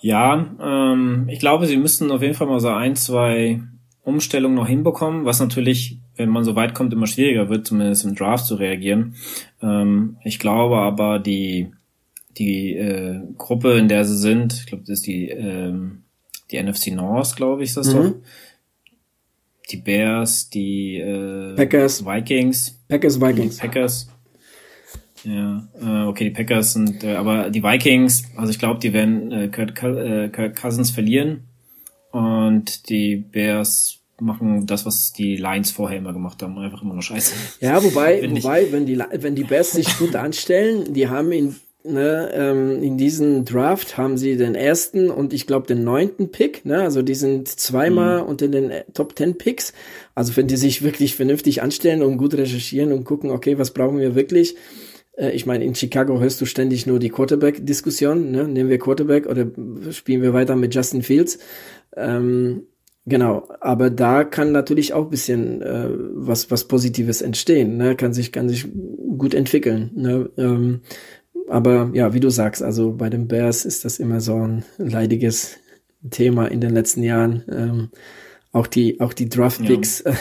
[0.01, 3.61] Ja, ähm, ich glaube, sie müssten auf jeden Fall mal so ein, zwei
[4.03, 8.15] Umstellungen noch hinbekommen, was natürlich wenn man so weit kommt, immer schwieriger wird, zumindest im
[8.15, 9.15] Draft zu reagieren.
[9.63, 11.73] Ähm, ich glaube aber, die,
[12.37, 16.03] die äh, Gruppe, in der sie sind, ich glaube, das ist die, ähm,
[16.51, 17.97] die NFC North, glaube ich, ist das mhm.
[17.97, 18.15] doch.
[19.71, 22.05] Die Bears, die äh, Packers.
[22.05, 22.79] Vikings.
[22.89, 23.59] Packers, Vikings.
[23.59, 24.09] Packers.
[25.25, 29.31] Ja, äh, okay, die Packers sind, äh, aber die Vikings, also ich glaube, die werden
[29.33, 31.45] äh, Kurt, äh, Kurt Cousins verlieren
[32.11, 37.03] und die Bears machen das, was die Lions vorher immer gemacht haben, einfach immer nur
[37.03, 37.35] Scheiße.
[37.61, 42.31] Ja, wobei, wobei, wenn die, wenn die Bears sich gut anstellen, die haben in, ne,
[42.33, 46.83] ähm, in diesem Draft haben sie den ersten und ich glaube den neunten Pick, ne,
[46.83, 48.29] also die sind zweimal mhm.
[48.29, 49.73] unter den äh, Top Ten Picks.
[50.15, 53.99] Also wenn die sich wirklich vernünftig anstellen und gut recherchieren und gucken, okay, was brauchen
[53.99, 54.57] wir wirklich,
[55.17, 58.31] äh, ich meine, in Chicago hörst du ständig nur die Quarterback-Diskussion.
[58.31, 58.49] Ne?
[58.49, 59.47] Nehmen wir Quarterback oder
[59.93, 61.39] spielen wir weiter mit Justin Fields?
[61.97, 62.63] Ähm,
[63.07, 67.97] Genau, aber da kann natürlich auch bisschen äh, was was Positives entstehen, ne?
[67.97, 68.69] kann sich kann sich
[69.17, 69.91] gut entwickeln.
[69.95, 70.31] Ne?
[70.37, 70.83] Ähm,
[71.51, 75.57] aber ja, wie du sagst, also bei den Bears ist das immer so ein leidiges
[76.11, 77.45] Thema in den letzten Jahren.
[77.51, 77.91] Ähm,
[78.53, 80.03] auch die auch die Draft Picks.
[80.05, 80.13] Ja.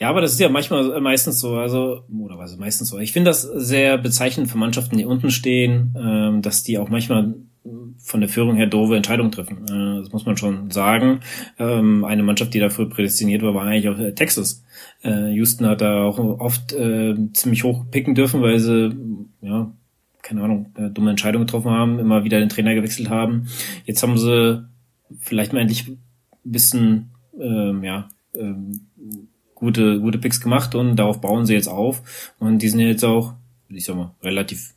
[0.00, 0.10] ja.
[0.10, 2.98] aber das ist ja manchmal meistens so, also oder was meistens so.
[2.98, 7.34] Ich finde das sehr bezeichnend für Mannschaften, die unten stehen, ähm, dass die auch manchmal
[7.98, 9.64] von der Führung her doofe Entscheidungen treffen.
[9.68, 11.20] Äh, das muss man schon sagen.
[11.58, 14.64] Ähm, eine Mannschaft, die dafür prädestiniert war, war eigentlich auch äh, Texas.
[15.02, 16.74] Äh, Houston hat da auch oft
[17.32, 18.96] ziemlich hoch picken dürfen, weil sie,
[19.40, 19.72] ja,
[20.22, 23.48] keine Ahnung, dumme Entscheidungen getroffen haben, immer wieder den Trainer gewechselt haben.
[23.84, 24.64] Jetzt haben sie
[25.20, 25.98] vielleicht mal endlich ein
[26.44, 28.86] bisschen, ähm, ja, ähm,
[29.54, 32.34] gute, gute Picks gemacht und darauf bauen sie jetzt auf.
[32.38, 33.34] Und die sind jetzt auch,
[33.68, 34.74] ich sag mal, relativ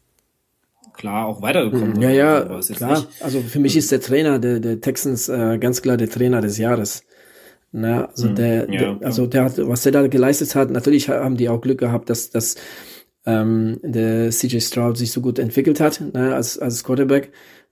[0.93, 2.01] klar auch weitergekommen.
[2.01, 2.99] Ja, ja, klar.
[2.99, 3.07] Nicht.
[3.21, 6.57] Also für mich ist der Trainer der, der Texans äh, ganz klar der Trainer des
[6.57, 7.03] Jahres.
[7.71, 8.35] Na, also mhm.
[8.35, 11.59] der, ja, der also der hat, was der da geleistet hat, natürlich haben die auch
[11.59, 12.55] Glück gehabt, dass, dass
[13.25, 17.31] ähm, der CJ Stroud sich so gut entwickelt hat, ne, als, als Quarterback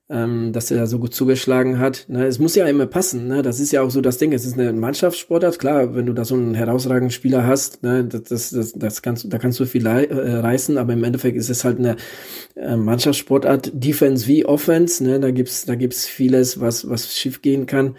[0.09, 2.05] ähm, dass er da so gut zugeschlagen hat.
[2.09, 2.25] Ne?
[2.25, 3.27] Es muss ja immer passen.
[3.27, 3.41] Ne?
[3.41, 4.33] Das ist ja auch so das Ding.
[4.33, 5.59] Es ist eine Mannschaftssportart.
[5.59, 9.31] Klar, wenn du da so einen herausragenden Spieler hast, ne, das, das, das, das kannst,
[9.31, 10.77] da kannst du viel äh, reißen.
[10.77, 11.95] Aber im Endeffekt ist es halt eine
[12.55, 15.03] äh, Mannschaftssportart, Defense wie Offense.
[15.03, 15.19] Ne?
[15.21, 17.95] Da gibt's, da gibt's vieles, was, was schief gehen kann.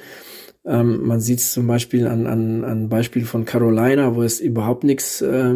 [0.67, 4.85] Ähm, man sieht es zum Beispiel an, an, an Beispiel von Carolina, wo es überhaupt
[4.85, 5.55] nichts äh,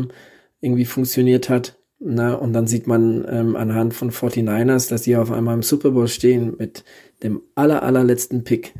[0.60, 1.78] irgendwie funktioniert hat.
[2.00, 5.90] Na, und dann sieht man ähm, anhand von 49ers, dass die auf einmal im Super
[5.90, 6.84] Bowl stehen mit
[7.24, 8.74] dem aller, allerletzten Pick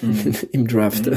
[0.00, 0.34] mhm.
[0.52, 1.16] im Draft, mhm.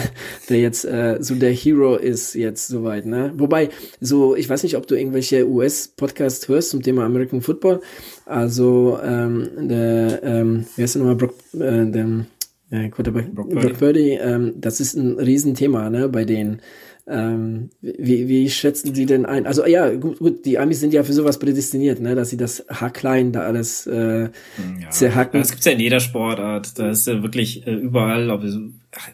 [0.50, 3.06] der jetzt äh, so der Hero ist jetzt soweit.
[3.06, 3.32] Ne?
[3.38, 3.70] Wobei,
[4.02, 7.82] so, ich weiß nicht, ob du irgendwelche US-Podcasts hörst zum Thema American Football.
[8.26, 12.26] Also, ähm, der, ähm, wie heißt der nochmal, Brock, äh, der,
[12.72, 16.62] äh, Quarterback, Brock Purdy, Brock Purdy ähm, das ist ein Riesenthema ne, bei denen.
[17.10, 19.48] Ähm, wie, wie schätzen Sie denn ein?
[19.48, 22.66] Also ja, gut, gut, die Amis sind ja für sowas prädestiniert, ne, dass sie das
[22.70, 25.40] Haarklein da alles äh, ja, zerhacken.
[25.40, 26.78] Das gibt's ja in jeder Sportart.
[26.78, 28.58] Da ist ja wirklich äh, überall, ob es,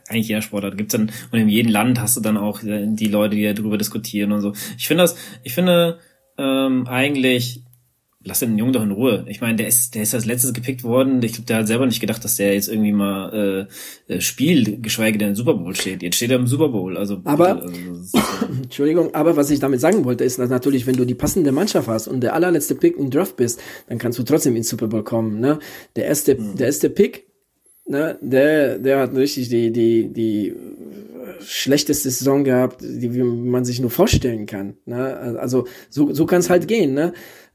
[0.08, 3.10] eigentlich jeder Sportart gibt's dann und in jedem Land hast du dann auch äh, die
[3.10, 4.54] Leute, die darüber diskutieren und so.
[4.76, 6.00] Ich finde das, ich finde
[6.40, 7.64] ähm, eigentlich
[8.24, 9.26] lass den Jungen doch in Ruhe.
[9.28, 11.22] Ich meine, der ist, der ist als letztes gepickt worden.
[11.24, 13.68] Ich glaube, der hat selber nicht gedacht, dass der jetzt irgendwie mal
[14.10, 16.02] äh, äh spielt, geschweige denn im Super Bowl steht.
[16.02, 16.98] Jetzt steht er im Super Bowl.
[16.98, 17.72] Also, aber, also,
[18.64, 21.88] Entschuldigung, aber was ich damit sagen wollte, ist, dass natürlich, wenn du die passende Mannschaft
[21.88, 23.60] hast und der allerletzte Pick im Draft bist,
[23.90, 25.40] dann kannst du trotzdem ins Super Bowl kommen.
[25.40, 25.60] Ne?
[25.96, 26.56] Der erste, mhm.
[26.56, 27.28] der erste Pick,
[27.86, 30.54] ne, der, der hat richtig die, die, die
[31.42, 34.78] schlechteste Saison gehabt, die wie man sich nur vorstellen kann.
[34.86, 35.38] Ne?
[35.40, 36.94] Also so, so kann es halt gehen.
[36.94, 37.14] Ne?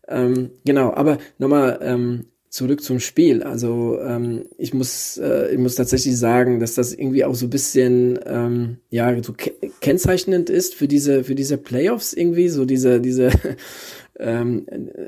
[0.09, 3.43] Ähm, genau, aber nochmal ähm, zurück zum Spiel.
[3.43, 7.51] Also ähm, ich muss äh, ich muss tatsächlich sagen, dass das irgendwie auch so ein
[7.51, 13.01] bisschen ähm, ja so ke kennzeichnend ist für diese für diese Playoffs irgendwie so diese
[13.01, 13.31] diese
[14.19, 14.67] ähm,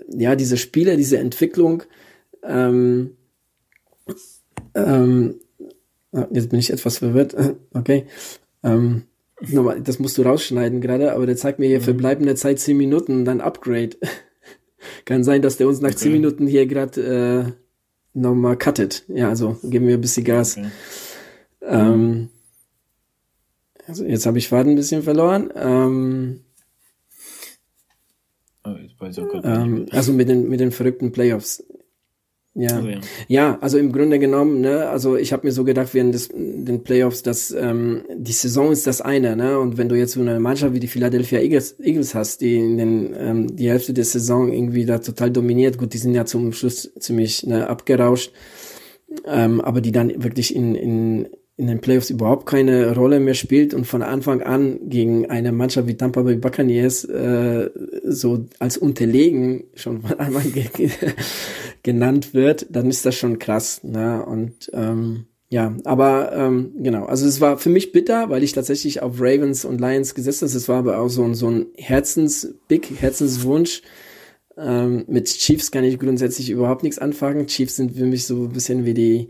[0.08, 1.82] ja diese Spiele, diese Entwicklung.
[2.42, 3.16] Ähm,
[4.74, 5.40] ähm,
[6.12, 7.34] ah, jetzt bin ich etwas verwirrt.
[7.72, 8.04] Okay.
[8.62, 9.04] Ähm,
[9.48, 11.84] nochmal, das musst du rausschneiden gerade, aber der zeigt mir hier mhm.
[11.84, 13.96] für bleibende Zeit zehn Minuten, dann Upgrade.
[15.04, 15.98] Kann sein, dass der uns nach okay.
[15.98, 17.54] zehn Minuten hier gerade
[18.14, 19.04] äh, nochmal cuttet.
[19.08, 20.56] Ja, also geben wir ein bisschen Gas.
[20.56, 20.68] Okay.
[21.62, 22.28] Ähm,
[23.86, 25.50] also jetzt habe ich Faden ein bisschen verloren.
[25.54, 26.40] Ähm,
[28.64, 28.74] oh,
[29.42, 31.64] ähm, also mit den, mit den verrückten Playoffs.
[32.60, 32.76] Ja.
[32.76, 33.00] Also, ja.
[33.28, 36.84] ja, also im Grunde genommen, ne, also ich habe mir so gedacht während des, den
[36.84, 40.38] Playoffs, dass ähm, die Saison ist das eine, ne, und wenn du jetzt so eine
[40.38, 44.52] Mannschaft wie die Philadelphia Eagles, Eagles hast, die in den ähm, die Hälfte der Saison
[44.52, 48.32] irgendwie da total dominiert, gut, die sind ja zum Schluss ziemlich ne, abgerauscht,
[49.26, 51.28] ähm, aber die dann wirklich in in
[51.60, 55.86] in den Playoffs überhaupt keine Rolle mehr spielt und von Anfang an gegen eine Mannschaft
[55.88, 57.68] wie Tampa Bay Buccaneers äh,
[58.02, 60.42] so als unterlegen schon einmal
[61.82, 63.84] genannt wird, dann ist das schon krass.
[63.84, 64.24] Ne?
[64.24, 69.02] Und ähm, ja, aber ähm, genau, also es war für mich bitter, weil ich tatsächlich
[69.02, 70.50] auf Ravens und Lions gesetzt habe.
[70.50, 73.82] Es war aber auch so ein, so ein Herzens-Big, Herzenswunsch.
[74.56, 77.48] Ähm, mit Chiefs kann ich grundsätzlich überhaupt nichts anfangen.
[77.48, 79.28] Chiefs sind für mich so ein bisschen wie die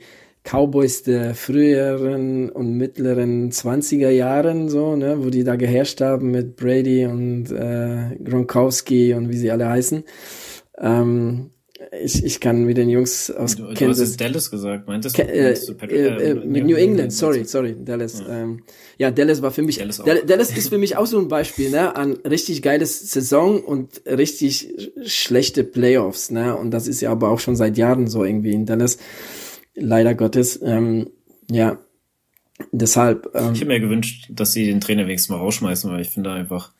[0.50, 6.56] Cowboys der früheren und mittleren 20er Jahren, so, ne, wo die da geherrscht haben mit
[6.56, 10.02] Brady und äh, Gronkowski und wie sie alle heißen.
[10.78, 11.50] Ähm,
[12.02, 15.22] ich, ich kann mit den Jungs aus du, du hast jetzt Dallas gesagt, meintest du?
[15.22, 18.20] Äh, äh, äh, mit New England, sorry, sorry, Dallas.
[18.20, 18.62] Ja, ähm,
[18.98, 21.94] ja Dallas war für mich, Dallas, Dallas, ist für mich auch so ein Beispiel, ne,
[21.96, 27.40] an richtig geiles Saison und richtig schlechte Playoffs, ne, und das ist ja aber auch
[27.40, 28.98] schon seit Jahren so irgendwie in Dallas
[29.80, 30.60] leider Gottes.
[30.62, 31.10] Ähm,
[31.50, 31.78] ja,
[32.72, 33.30] deshalb.
[33.34, 36.32] Ähm, ich hätte mir gewünscht, dass sie den Trainer wenigstens mal rausschmeißen, weil ich finde
[36.32, 36.72] einfach,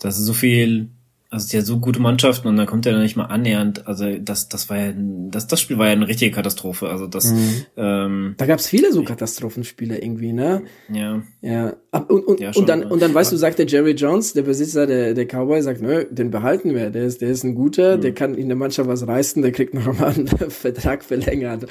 [0.00, 0.90] dass so viel
[1.32, 3.86] also die hat so gute Mannschaften und dann kommt er nicht mal annähernd.
[3.86, 6.88] Also das, das war ja, das, das Spiel war ja eine richtige Katastrophe.
[6.88, 7.32] Also das.
[7.32, 7.66] Mhm.
[7.76, 10.62] Ähm, da gab's viele so Katastrophenspiele irgendwie, ne?
[10.92, 11.22] Ja.
[11.40, 11.76] Ja.
[11.92, 14.42] Und, und, ja, schon, und dann und dann weißt du, sagt der Jerry Jones, der
[14.42, 16.90] Besitzer der der Cowboy, sagt, nö, den behalten wir.
[16.90, 18.00] Der ist der ist ein guter, mhm.
[18.00, 21.66] der kann in der Mannschaft was reißen, der kriegt noch mal einen Vertrag verlängert.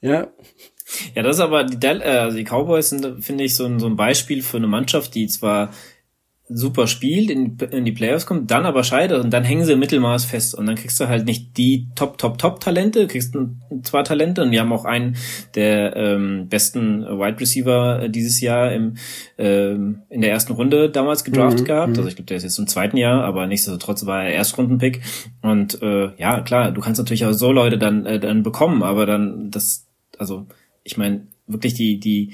[0.00, 0.28] Ja.
[1.16, 3.86] Ja, das ist aber die, äh, also die Cowboys sind, finde ich, so ein, so
[3.86, 5.72] ein Beispiel für eine Mannschaft, die zwar
[6.52, 9.78] super spielt, in, in die Playoffs kommt, dann aber scheitert und dann hängen sie im
[9.78, 13.56] Mittelmaß fest und dann kriegst du halt nicht die Top, Top, Top Talente, kriegst du
[13.82, 15.16] zwar Talente und wir haben auch einen
[15.54, 18.94] der ähm, besten Wide Receiver äh, dieses Jahr im,
[19.38, 21.98] ähm, in der ersten Runde damals gedraftet mhm, gehabt, mhm.
[21.98, 25.02] also ich glaube, der ist jetzt im zweiten Jahr, aber nichtsdestotrotz war er Erstrundenpick
[25.42, 29.06] und äh, ja, klar, du kannst natürlich auch so Leute dann, äh, dann bekommen, aber
[29.06, 29.86] dann das,
[30.18, 30.46] also
[30.82, 32.32] ich meine, wirklich die, die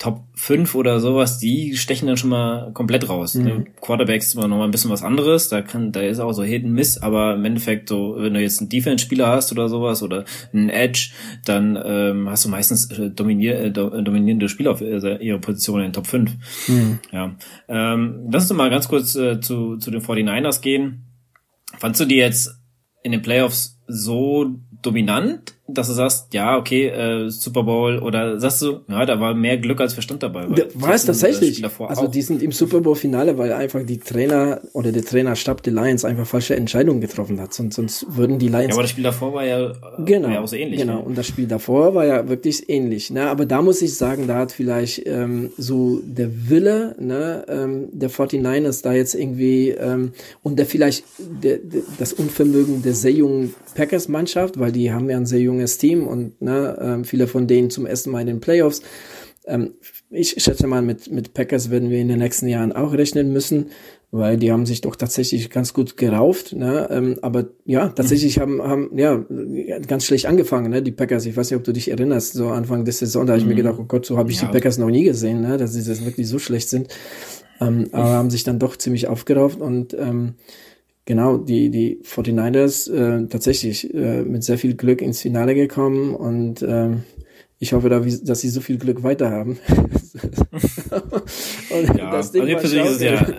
[0.00, 3.34] Top 5 oder sowas, die stechen dann schon mal komplett raus.
[3.34, 3.52] Ne?
[3.52, 3.66] Mhm.
[3.82, 6.42] Quarterbacks ist immer noch mal ein bisschen was anderes, da kann, da ist auch so
[6.42, 10.24] Hidden Miss, aber im Endeffekt so, wenn du jetzt einen Defense-Spieler hast oder sowas oder
[10.54, 11.10] einen Edge,
[11.44, 15.88] dann ähm, hast du meistens äh, dominier, äh, dominierende Spieler auf äh, ihrer Position in
[15.88, 16.68] den Top 5.
[16.68, 16.98] Mhm.
[17.12, 17.36] Ja.
[17.68, 21.04] Ähm, lass uns mal ganz kurz äh, zu, zu den 49ers gehen.
[21.76, 22.58] Fandst du die jetzt
[23.02, 24.46] in den Playoffs so
[24.80, 29.34] dominant dass du sagst, ja, okay, äh, Super Bowl oder sagst du, ja, da war
[29.34, 30.46] mehr Glück als Verstand dabei.
[30.74, 31.64] War es tatsächlich.
[31.80, 35.72] Also die sind im Super Bowl Finale, weil einfach die Trainer oder der Trainerstab der
[35.72, 37.54] Lions einfach falsche Entscheidungen getroffen hat.
[37.54, 38.68] Sonst, sonst würden die Lions.
[38.68, 40.80] Ja, aber das Spiel davor war ja, genau, war ja auch so ähnlich.
[40.80, 41.00] Genau, ne?
[41.00, 43.10] und das Spiel davor war ja wirklich ähnlich.
[43.10, 43.28] Ne?
[43.28, 48.10] Aber da muss ich sagen, da hat vielleicht ähm, so der Wille ne, ähm, der
[48.10, 53.54] 49ers da jetzt irgendwie ähm, und der vielleicht der, der, das Unvermögen der sehr jungen
[53.74, 57.70] Packers-Mannschaft, weil die haben ja ein sehr junges Team und ne, ähm, viele von denen
[57.70, 58.82] zum ersten Mal in den Playoffs.
[59.46, 59.74] Ähm,
[60.10, 63.66] ich schätze mal, mit, mit Packers werden wir in den nächsten Jahren auch rechnen müssen,
[64.10, 66.52] weil die haben sich doch tatsächlich ganz gut gerauft.
[66.52, 66.88] Ne?
[66.90, 69.24] Ähm, aber ja, tatsächlich haben, haben ja
[69.86, 70.82] ganz schlecht angefangen, ne?
[70.82, 71.26] die Packers.
[71.26, 73.50] Ich weiß nicht, ob du dich erinnerst, so Anfang der Saison, da habe ich mhm.
[73.50, 74.48] mir gedacht, oh Gott, so habe ich ja.
[74.48, 75.58] die Packers noch nie gesehen, ne?
[75.58, 76.88] dass sie das wirklich so schlecht sind.
[77.60, 80.34] Ähm, aber haben sich dann doch ziemlich aufgerauft und ähm,
[81.04, 86.62] genau, die, die 49ers äh, tatsächlich äh, mit sehr viel Glück ins Finale gekommen und
[86.62, 86.96] äh,
[87.58, 89.58] ich hoffe, dass sie so viel Glück weiter haben.
[91.70, 93.34] und ja, das Ding also mir persönlich ist es ja,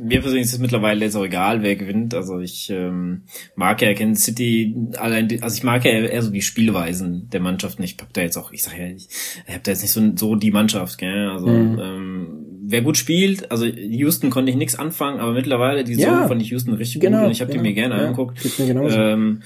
[0.00, 2.14] mir persönlich ist es mittlerweile jetzt auch egal, wer gewinnt.
[2.14, 6.42] Also ich ähm, mag ja Kansas City allein, also ich mag ja eher so die
[6.42, 8.00] Spielweisen der Mannschaft nicht.
[8.00, 9.08] Ich hab da jetzt auch, ich sag ja, ich,
[9.46, 11.28] ich hab da jetzt nicht so, so die Mannschaft, gell?
[11.28, 11.78] Also mhm.
[11.80, 12.37] ähm,
[12.70, 16.42] wer gut spielt, also Houston konnte ich nichts anfangen, aber mittlerweile die Saison ja, fand
[16.42, 18.38] ich Houston richtig genau, gut und ich habe genau, die mir gerne ja, angeguckt.
[18.58, 19.42] Ähm,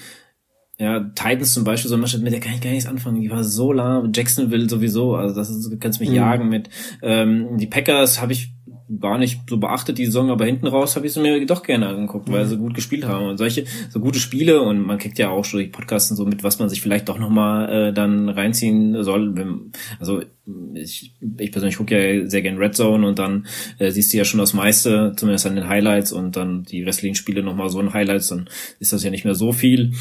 [0.78, 3.20] ja, Titans zum Beispiel, so eine Mannschaft, mit der kann ich gar nichts anfangen.
[3.20, 4.10] Die war so lahm.
[4.12, 6.16] Jacksonville sowieso, also das ist, du kannst mich mhm.
[6.16, 6.68] jagen mit.
[7.02, 8.52] Ähm, die Packers habe ich
[9.00, 11.88] gar nicht so beachtet die Saison, aber hinten raus habe ich sie mir doch gerne
[11.88, 12.48] angeguckt, weil mhm.
[12.48, 15.60] sie gut gespielt haben und solche so gute Spiele und man kriegt ja auch schon
[15.60, 19.70] durch Podcasts und so mit, was man sich vielleicht doch nochmal äh, dann reinziehen soll.
[19.98, 20.22] Also
[20.74, 23.46] ich, ich persönlich gucke ja sehr gerne Red Zone und dann
[23.78, 27.14] äh, siehst du ja schon das meiste, zumindest an den Highlights und dann die restlichen
[27.14, 28.48] Spiele nochmal so in Highlights, dann
[28.80, 29.92] ist das ja nicht mehr so viel.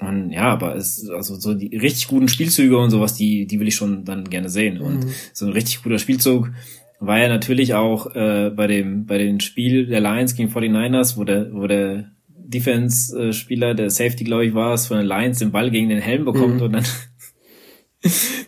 [0.00, 3.68] Und ja, aber es, also so die richtig guten Spielzüge und sowas, die, die will
[3.68, 4.80] ich schon dann gerne sehen.
[4.80, 5.10] Und mhm.
[5.32, 6.50] so ein richtig guter Spielzug
[7.00, 11.24] war ja natürlich auch äh, bei dem bei dem Spiel der Lions gegen 49ers, wo
[11.24, 15.70] der wo der Defense-Spieler, der Safety, glaube ich, war es, von den Lions den Ball
[15.70, 16.62] gegen den Helm bekommt mhm.
[16.62, 16.84] und dann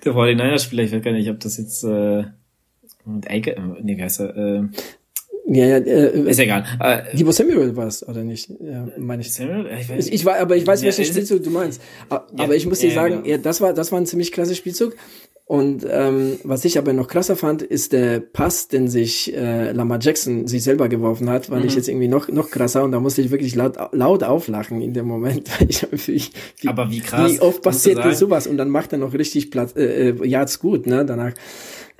[0.04, 4.62] der 49ers-Spieler, ich weiß gar nicht, ob das jetzt äh, äh, nee, heißt er, äh,
[5.52, 6.64] ja, ja, äh, ist egal.
[6.78, 8.50] Äh, Debo Samuel war es, oder nicht?
[8.60, 9.32] Ja, meine ich.
[9.32, 9.66] Samuel?
[9.80, 11.82] Ich, weiß, ich, ich war, aber ich weiß, ja, welchen Spielzug du meinst.
[12.08, 14.96] Aber ja, ich muss dir sagen, ja, das war, das war ein ziemlich klasse Spielzug.
[15.50, 19.98] Und ähm, was ich aber noch krasser fand, ist der Pass, den sich äh, Lamar
[20.00, 21.66] Jackson sich selber geworfen hat, fand mhm.
[21.66, 24.94] ich jetzt irgendwie noch noch krasser und da musste ich wirklich laut laut auflachen in
[24.94, 25.50] dem Moment.
[25.68, 27.32] ich, ich, wie, aber wie krass.
[27.32, 30.60] Wie oft passiert mir sowas und dann macht er noch richtig Platz, äh, äh, Yards
[30.60, 31.04] gut, ne?
[31.04, 31.32] Danach.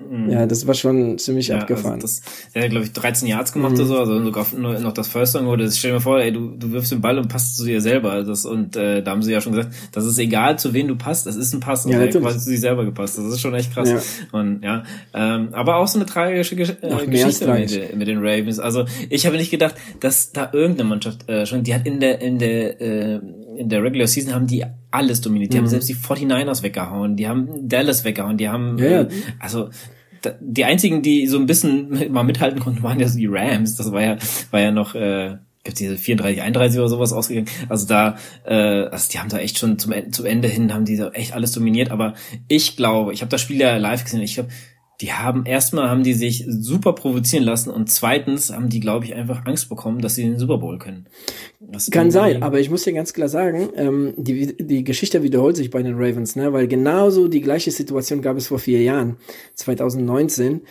[0.09, 0.31] Mhm.
[0.31, 2.01] Ja, das war schon ziemlich ja, also abgefahren.
[2.01, 2.23] Also das,
[2.55, 3.79] der hat, glaube ich, 13 Yards gemacht mhm.
[3.79, 5.71] oder so, also sogar nur noch das First Down wurde.
[5.71, 8.23] Stell dir mal vor, ey, du, du wirfst den Ball und passt zu dir selber.
[8.23, 10.97] Das, und äh, da haben sie ja schon gesagt, das ist egal, zu wem du
[10.97, 11.87] passt, das ist ein Pass.
[11.87, 13.19] Und ja, der quasi zu sich selber gepasst.
[13.19, 13.91] Das ist schon echt krass.
[13.91, 14.01] Ja.
[14.39, 14.85] Und ja,
[15.15, 18.59] ähm, aber auch so eine tragische Gesch äh, Ach, Geschichte mit, mit, den Ravens.
[18.59, 22.21] Also ich habe nicht gedacht, dass da irgendeine Mannschaft äh, schon, die hat in der
[22.21, 23.21] in der äh,
[23.61, 25.53] in der Regular Season haben die alles dominiert.
[25.53, 25.63] Die mhm.
[25.63, 29.03] haben selbst die 49ers weggehauen, die haben Dallas weggehauen, die haben ja.
[29.03, 29.69] Äh, also
[30.41, 33.77] die einzigen, die so ein bisschen mal mithalten konnten, waren ja so die Rams.
[33.77, 34.17] Das war ja,
[34.51, 37.49] war ja noch, äh, gibt diese 34, 31 oder sowas ausgegangen.
[37.69, 40.97] Also da, äh, also die haben da echt schon zum, zum Ende hin, haben die
[40.97, 41.91] da echt alles dominiert.
[41.91, 42.15] Aber
[42.49, 44.51] ich glaube, ich habe das Spiel ja live gesehen, ich glaube,
[45.01, 49.15] die haben erstmal haben die sich super provozieren lassen und zweitens haben die, glaube ich,
[49.15, 51.07] einfach Angst bekommen, dass sie den Super Bowl können.
[51.61, 55.57] Das kann sein, aber ich muss dir ganz klar sagen, ähm, die, die Geschichte wiederholt
[55.57, 56.53] sich bei den Ravens, ne?
[56.53, 59.17] weil genauso die gleiche Situation gab es vor vier Jahren,
[59.55, 60.63] 2019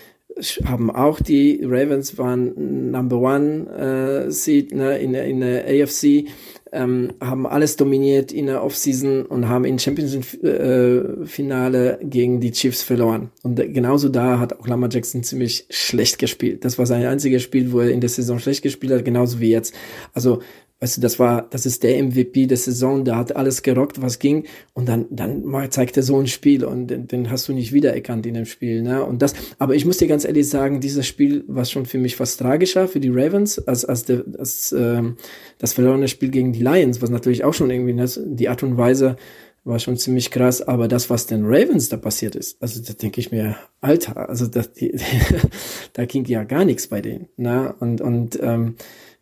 [0.63, 6.29] haben auch die Ravens waren Number One äh, Seed ne, in, in der AFC
[6.71, 12.83] ähm, haben alles dominiert in der Offseason und haben in Championship-Finale äh, gegen die Chiefs
[12.83, 13.31] verloren.
[13.43, 16.65] Und genauso da hat auch Lamar Jackson ziemlich schlecht gespielt.
[16.65, 19.51] Das war sein einziges Spiel, wo er in der Saison schlecht gespielt hat, genauso wie
[19.51, 19.73] jetzt.
[20.13, 20.41] Also
[20.81, 24.17] Weißt du, das war, das ist der MVP der Saison, der hat alles gerockt, was
[24.17, 24.45] ging.
[24.73, 28.25] Und dann, dann zeigt er so ein Spiel und den, den hast du nicht wiedererkannt
[28.25, 29.03] in dem Spiel, ne?
[29.03, 32.15] Und das, aber ich muss dir ganz ehrlich sagen, dieses Spiel war schon für mich
[32.15, 35.17] fast tragischer für die Ravens als, als, der, als ähm,
[35.57, 38.77] das verlorene Spiel gegen die Lions, was natürlich auch schon irgendwie, ne, die Art und
[38.77, 39.17] Weise
[39.65, 43.19] war schon ziemlich krass, aber das, was den Ravens da passiert ist, also da denke
[43.19, 44.97] ich mir, Alter, also das, die,
[45.93, 47.75] da ging ja gar nichts bei denen, ne?
[47.79, 48.75] Und, und, ähm,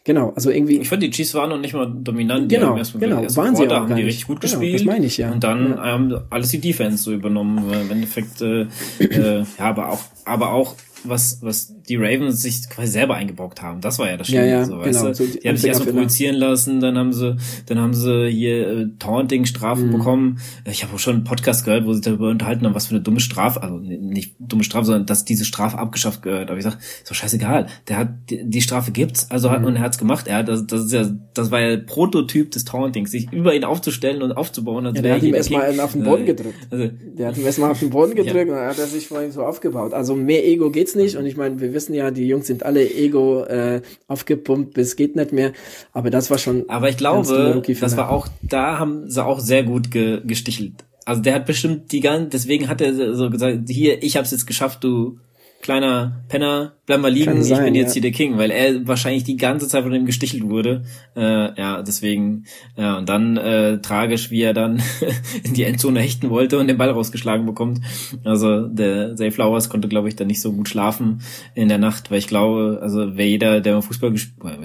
[0.07, 0.77] Genau, also irgendwie.
[0.77, 2.49] Ich fand, die Chiefs waren noch nicht mal dominant.
[2.49, 4.79] Die genau, erst genau, erst waren sie auch haben die richtig gut genau, gespielt.
[4.79, 5.33] Das meine ich ja.
[5.33, 5.83] Und dann ja.
[5.83, 7.69] haben alles die Defense so übernommen.
[7.73, 8.67] Im Endeffekt, äh,
[8.99, 13.81] äh, ja, aber auch, aber auch was, was die Ravens sich quasi selber eingebrockt haben.
[13.81, 14.45] Das war ja das Schlimme.
[14.45, 15.11] Ja, ja, so, weißt genau.
[15.11, 15.13] du?
[15.13, 18.87] So, die haben sich erstmal provozieren lassen, dann haben sie, dann haben sie hier äh,
[18.99, 19.91] Taunting-Strafen mhm.
[19.91, 20.39] bekommen.
[20.65, 23.01] Ich habe auch schon einen Podcast gehört, wo sie darüber unterhalten haben, was für eine
[23.01, 26.49] dumme Strafe, also nicht dumme Strafe, sondern dass diese Strafe abgeschafft gehört.
[26.49, 27.67] Aber ich sag, ist doch scheißegal.
[27.87, 29.67] Der hat die, die Strafe gibt's, also hat mhm.
[29.67, 30.27] und er hat's gemacht.
[30.27, 33.63] Er hat das, das ist ja, das war ja Prototyp des Tauntings, sich über ihn
[33.63, 34.85] aufzustellen und aufzubauen.
[34.85, 36.67] Ja, der hat ihm erstmal auf den Boden gedrückt.
[36.69, 38.41] Also, der hat ihm erstmal auf den Boden gedrückt ja.
[38.41, 39.93] und dann hat er sich vor ihm so aufgebaut.
[39.93, 41.17] Also mehr Ego geht's nicht.
[41.17, 45.15] Und ich meine, wir wissen ja, die Jungs sind alle Ego äh, aufgepumpt, bis geht
[45.15, 45.51] nicht mehr.
[45.93, 46.69] Aber das war schon.
[46.69, 50.85] Aber ich glaube, das war auch, da haben sie auch sehr gut ge gestichelt.
[51.05, 54.45] Also der hat bestimmt die ganze, deswegen hat er so gesagt, hier, ich hab's jetzt
[54.45, 55.19] geschafft, du
[55.61, 57.93] kleiner Penner, bleib mal liegen, sein, ich bin jetzt ja.
[57.93, 60.83] hier der King, weil er wahrscheinlich die ganze Zeit von ihm gestichelt wurde.
[61.15, 62.45] Äh, ja, deswegen,
[62.77, 64.81] ja, und dann äh, tragisch, wie er dann
[65.43, 67.81] in die Endzone hechten wollte und den Ball rausgeschlagen bekommt.
[68.23, 71.21] Also der Zay Flowers konnte, glaube ich, dann nicht so gut schlafen
[71.55, 74.13] in der Nacht, weil ich glaube, also wer jeder, der Fußball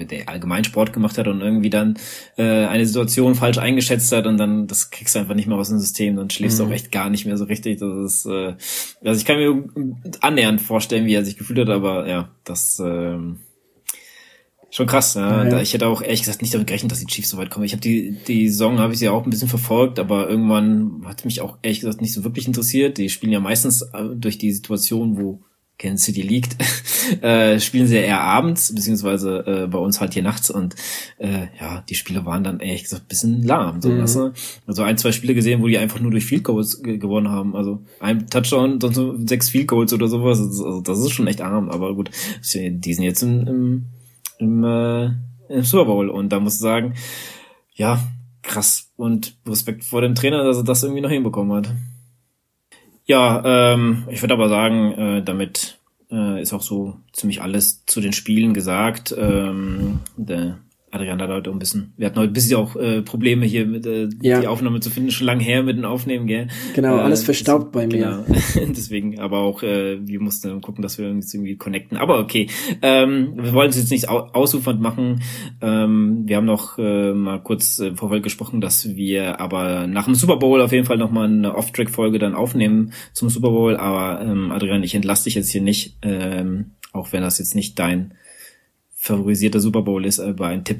[0.09, 1.95] der allgemein Sport gemacht hat und irgendwie dann
[2.37, 5.69] äh, eine Situation falsch eingeschätzt hat und dann das kriegst du einfach nicht mehr aus
[5.69, 6.63] dem System, dann schläfst mhm.
[6.63, 7.79] du auch echt gar nicht mehr so richtig.
[7.79, 8.53] Das ist, äh,
[9.03, 9.63] also ich kann mir
[10.21, 13.39] annähernd vorstellen, wie er sich gefühlt hat, aber ja, das ähm,
[14.69, 15.13] schon krass.
[15.15, 15.47] Ja.
[15.47, 15.61] ja.
[15.61, 17.65] Ich hätte auch ehrlich gesagt nicht damit gerechnet, dass die Chiefs so weit kommen.
[17.65, 21.25] Ich habe die die Saison habe ich sie auch ein bisschen verfolgt, aber irgendwann hat
[21.25, 22.97] mich auch ehrlich gesagt nicht so wirklich interessiert.
[22.97, 25.41] Die spielen ja meistens äh, durch die Situation, wo
[25.77, 26.55] Kansas City liegt,
[27.21, 30.75] äh, spielen sie ja eher abends, beziehungsweise äh, bei uns halt hier nachts und
[31.17, 33.81] äh, ja, die Spiele waren dann ehrlich gesagt ein bisschen lahm.
[33.81, 34.01] So, mhm.
[34.01, 34.33] weißt du?
[34.67, 37.55] Also ein, zwei Spiele gesehen, wo die einfach nur durch Field Goals gewonnen haben.
[37.55, 40.39] Also ein Touchdown, sonst so sechs Field Goals oder sowas.
[40.39, 42.11] Also das ist schon echt arm, aber gut,
[42.53, 43.85] die sind jetzt im, im,
[44.39, 45.05] im, äh,
[45.49, 46.93] im Super Bowl und da muss ich sagen,
[47.73, 47.99] ja,
[48.43, 51.73] krass und Respekt vor dem Trainer, dass er das irgendwie noch hinbekommen hat.
[53.05, 55.79] Ja, ähm, ich würde aber sagen, äh, damit
[56.09, 59.13] äh, ist auch so ziemlich alles zu den Spielen gesagt.
[59.17, 60.59] Ähm, der
[60.93, 63.87] Adrian hat heute ein bisschen, wir hatten heute ein bisschen auch äh, Probleme hier mit
[63.87, 64.41] äh, ja.
[64.41, 66.49] die Aufnahme zu finden, schon lange her mit den Aufnehmen, gell?
[66.75, 68.23] Genau, alles äh, verstaubt bei mir.
[68.27, 68.67] Genau.
[68.69, 71.97] Deswegen, aber auch, äh, wir mussten gucken, dass wir uns irgendwie connecten.
[71.97, 72.47] Aber okay,
[72.83, 75.23] ähm, wir wollen es jetzt nicht ausufernd machen.
[75.61, 80.13] Ähm, wir haben noch äh, mal kurz äh, vorweg gesprochen, dass wir aber nach dem
[80.13, 83.77] Super Bowl auf jeden Fall nochmal eine Off-Track-Folge dann aufnehmen zum Super Bowl.
[83.77, 87.79] Aber ähm, Adrian, ich entlasse dich jetzt hier nicht, ähm, auch wenn das jetzt nicht
[87.79, 88.13] dein
[89.03, 90.77] favorisierter Super Bowl ist, aber ein Tipp.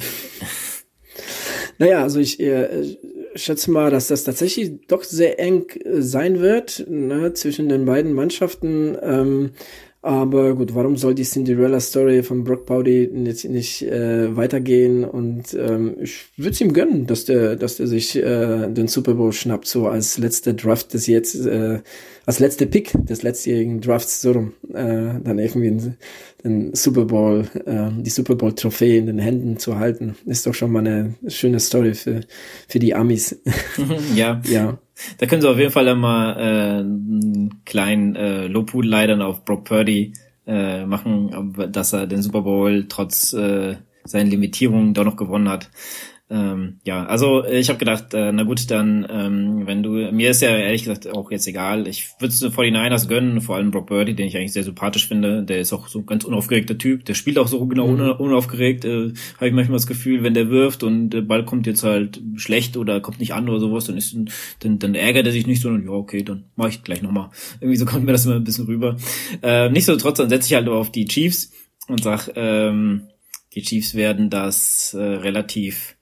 [1.77, 2.95] Naja, also ich äh,
[3.35, 8.13] schätze mal, dass das tatsächlich doch sehr eng äh, sein wird ne, zwischen den beiden
[8.13, 8.95] Mannschaften.
[9.01, 9.51] Ähm,
[10.03, 15.05] aber gut, warum soll die Cinderella-Story von Brock Purdy jetzt nicht äh, weitergehen?
[15.05, 19.13] Und ähm, ich würde es ihm gönnen, dass der, dass der sich äh, den Super
[19.13, 21.79] Bowl schnappt, so als letzter Draft des jetzt, äh,
[22.25, 25.93] als letzter Pick des letztjährigen Drafts so rum, äh, dann irgendwie
[26.43, 30.53] den Super Bowl, äh, die Super Bowl Trophäe in den Händen zu halten, ist doch
[30.53, 32.19] schon mal eine schöne Story für
[32.67, 33.39] für die Amis.
[34.15, 34.41] ja.
[34.51, 34.77] ja.
[35.17, 39.65] Da können sie auf jeden Fall immer äh, einen kleinen äh, Lobhudelei dann auf Brock
[39.65, 40.13] Purdy
[40.45, 45.69] äh, machen, dass er den Super Bowl trotz äh, seinen Limitierungen doch noch gewonnen hat.
[46.33, 50.31] Ähm, ja, also äh, ich habe gedacht, äh, na gut, dann, ähm, wenn du, mir
[50.31, 53.85] ist ja ehrlich gesagt auch jetzt egal, ich würde es 49ers gönnen, vor allem Brock
[53.85, 57.05] Birdie, den ich eigentlich sehr sympathisch finde, der ist auch so ein ganz unaufgeregter Typ,
[57.05, 58.13] der spielt auch so genau mhm.
[58.13, 61.83] unaufgeregt, äh, habe ich manchmal das Gefühl, wenn der wirft und der Ball kommt jetzt
[61.83, 64.17] halt schlecht oder kommt nicht an oder sowas, dann ist
[64.61, 67.29] dann, dann ärgert er sich nicht so und ja, okay, dann mache ich gleich nochmal.
[67.61, 68.97] Irgendwie so kommt mir das immer ein bisschen rüber.
[69.43, 71.51] Äh, Nichtsdestotrotz, dann setze ich halt auf die Chiefs
[71.87, 73.03] und sag, ähm,
[73.53, 75.95] die Chiefs werden das äh, relativ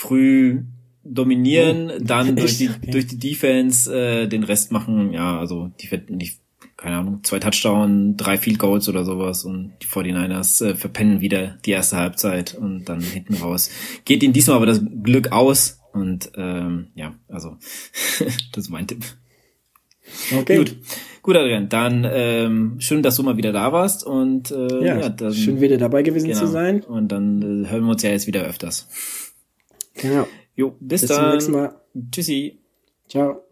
[0.00, 0.62] früh
[1.04, 2.90] dominieren, oh, dann durch die, okay.
[2.90, 6.40] durch die Defense äh, den Rest machen, ja, also die nicht,
[6.76, 11.58] keine Ahnung, zwei Touchdown, drei Field Goals oder sowas und die 49ers äh, verpennen wieder
[11.66, 13.70] die erste Halbzeit und dann hinten raus.
[14.06, 17.58] Geht ihnen diesmal aber das Glück aus und ähm, ja, also
[18.52, 19.04] das ist mein Tipp.
[20.34, 20.56] Okay.
[20.56, 20.76] Gut.
[21.22, 25.08] Gut, Adrian, dann ähm, schön, dass du mal wieder da warst und äh, ja, ja
[25.10, 26.40] dann, schön wieder dabei gewesen genau.
[26.40, 26.82] zu sein.
[26.82, 28.88] Und dann äh, hören wir uns ja jetzt wieder öfters.
[29.94, 30.26] Genau.
[30.54, 31.34] Jo, bis, bis dann.
[31.34, 31.80] Bis zum nächsten Mal.
[32.10, 32.58] Tschüssi.
[33.08, 33.49] Ciao.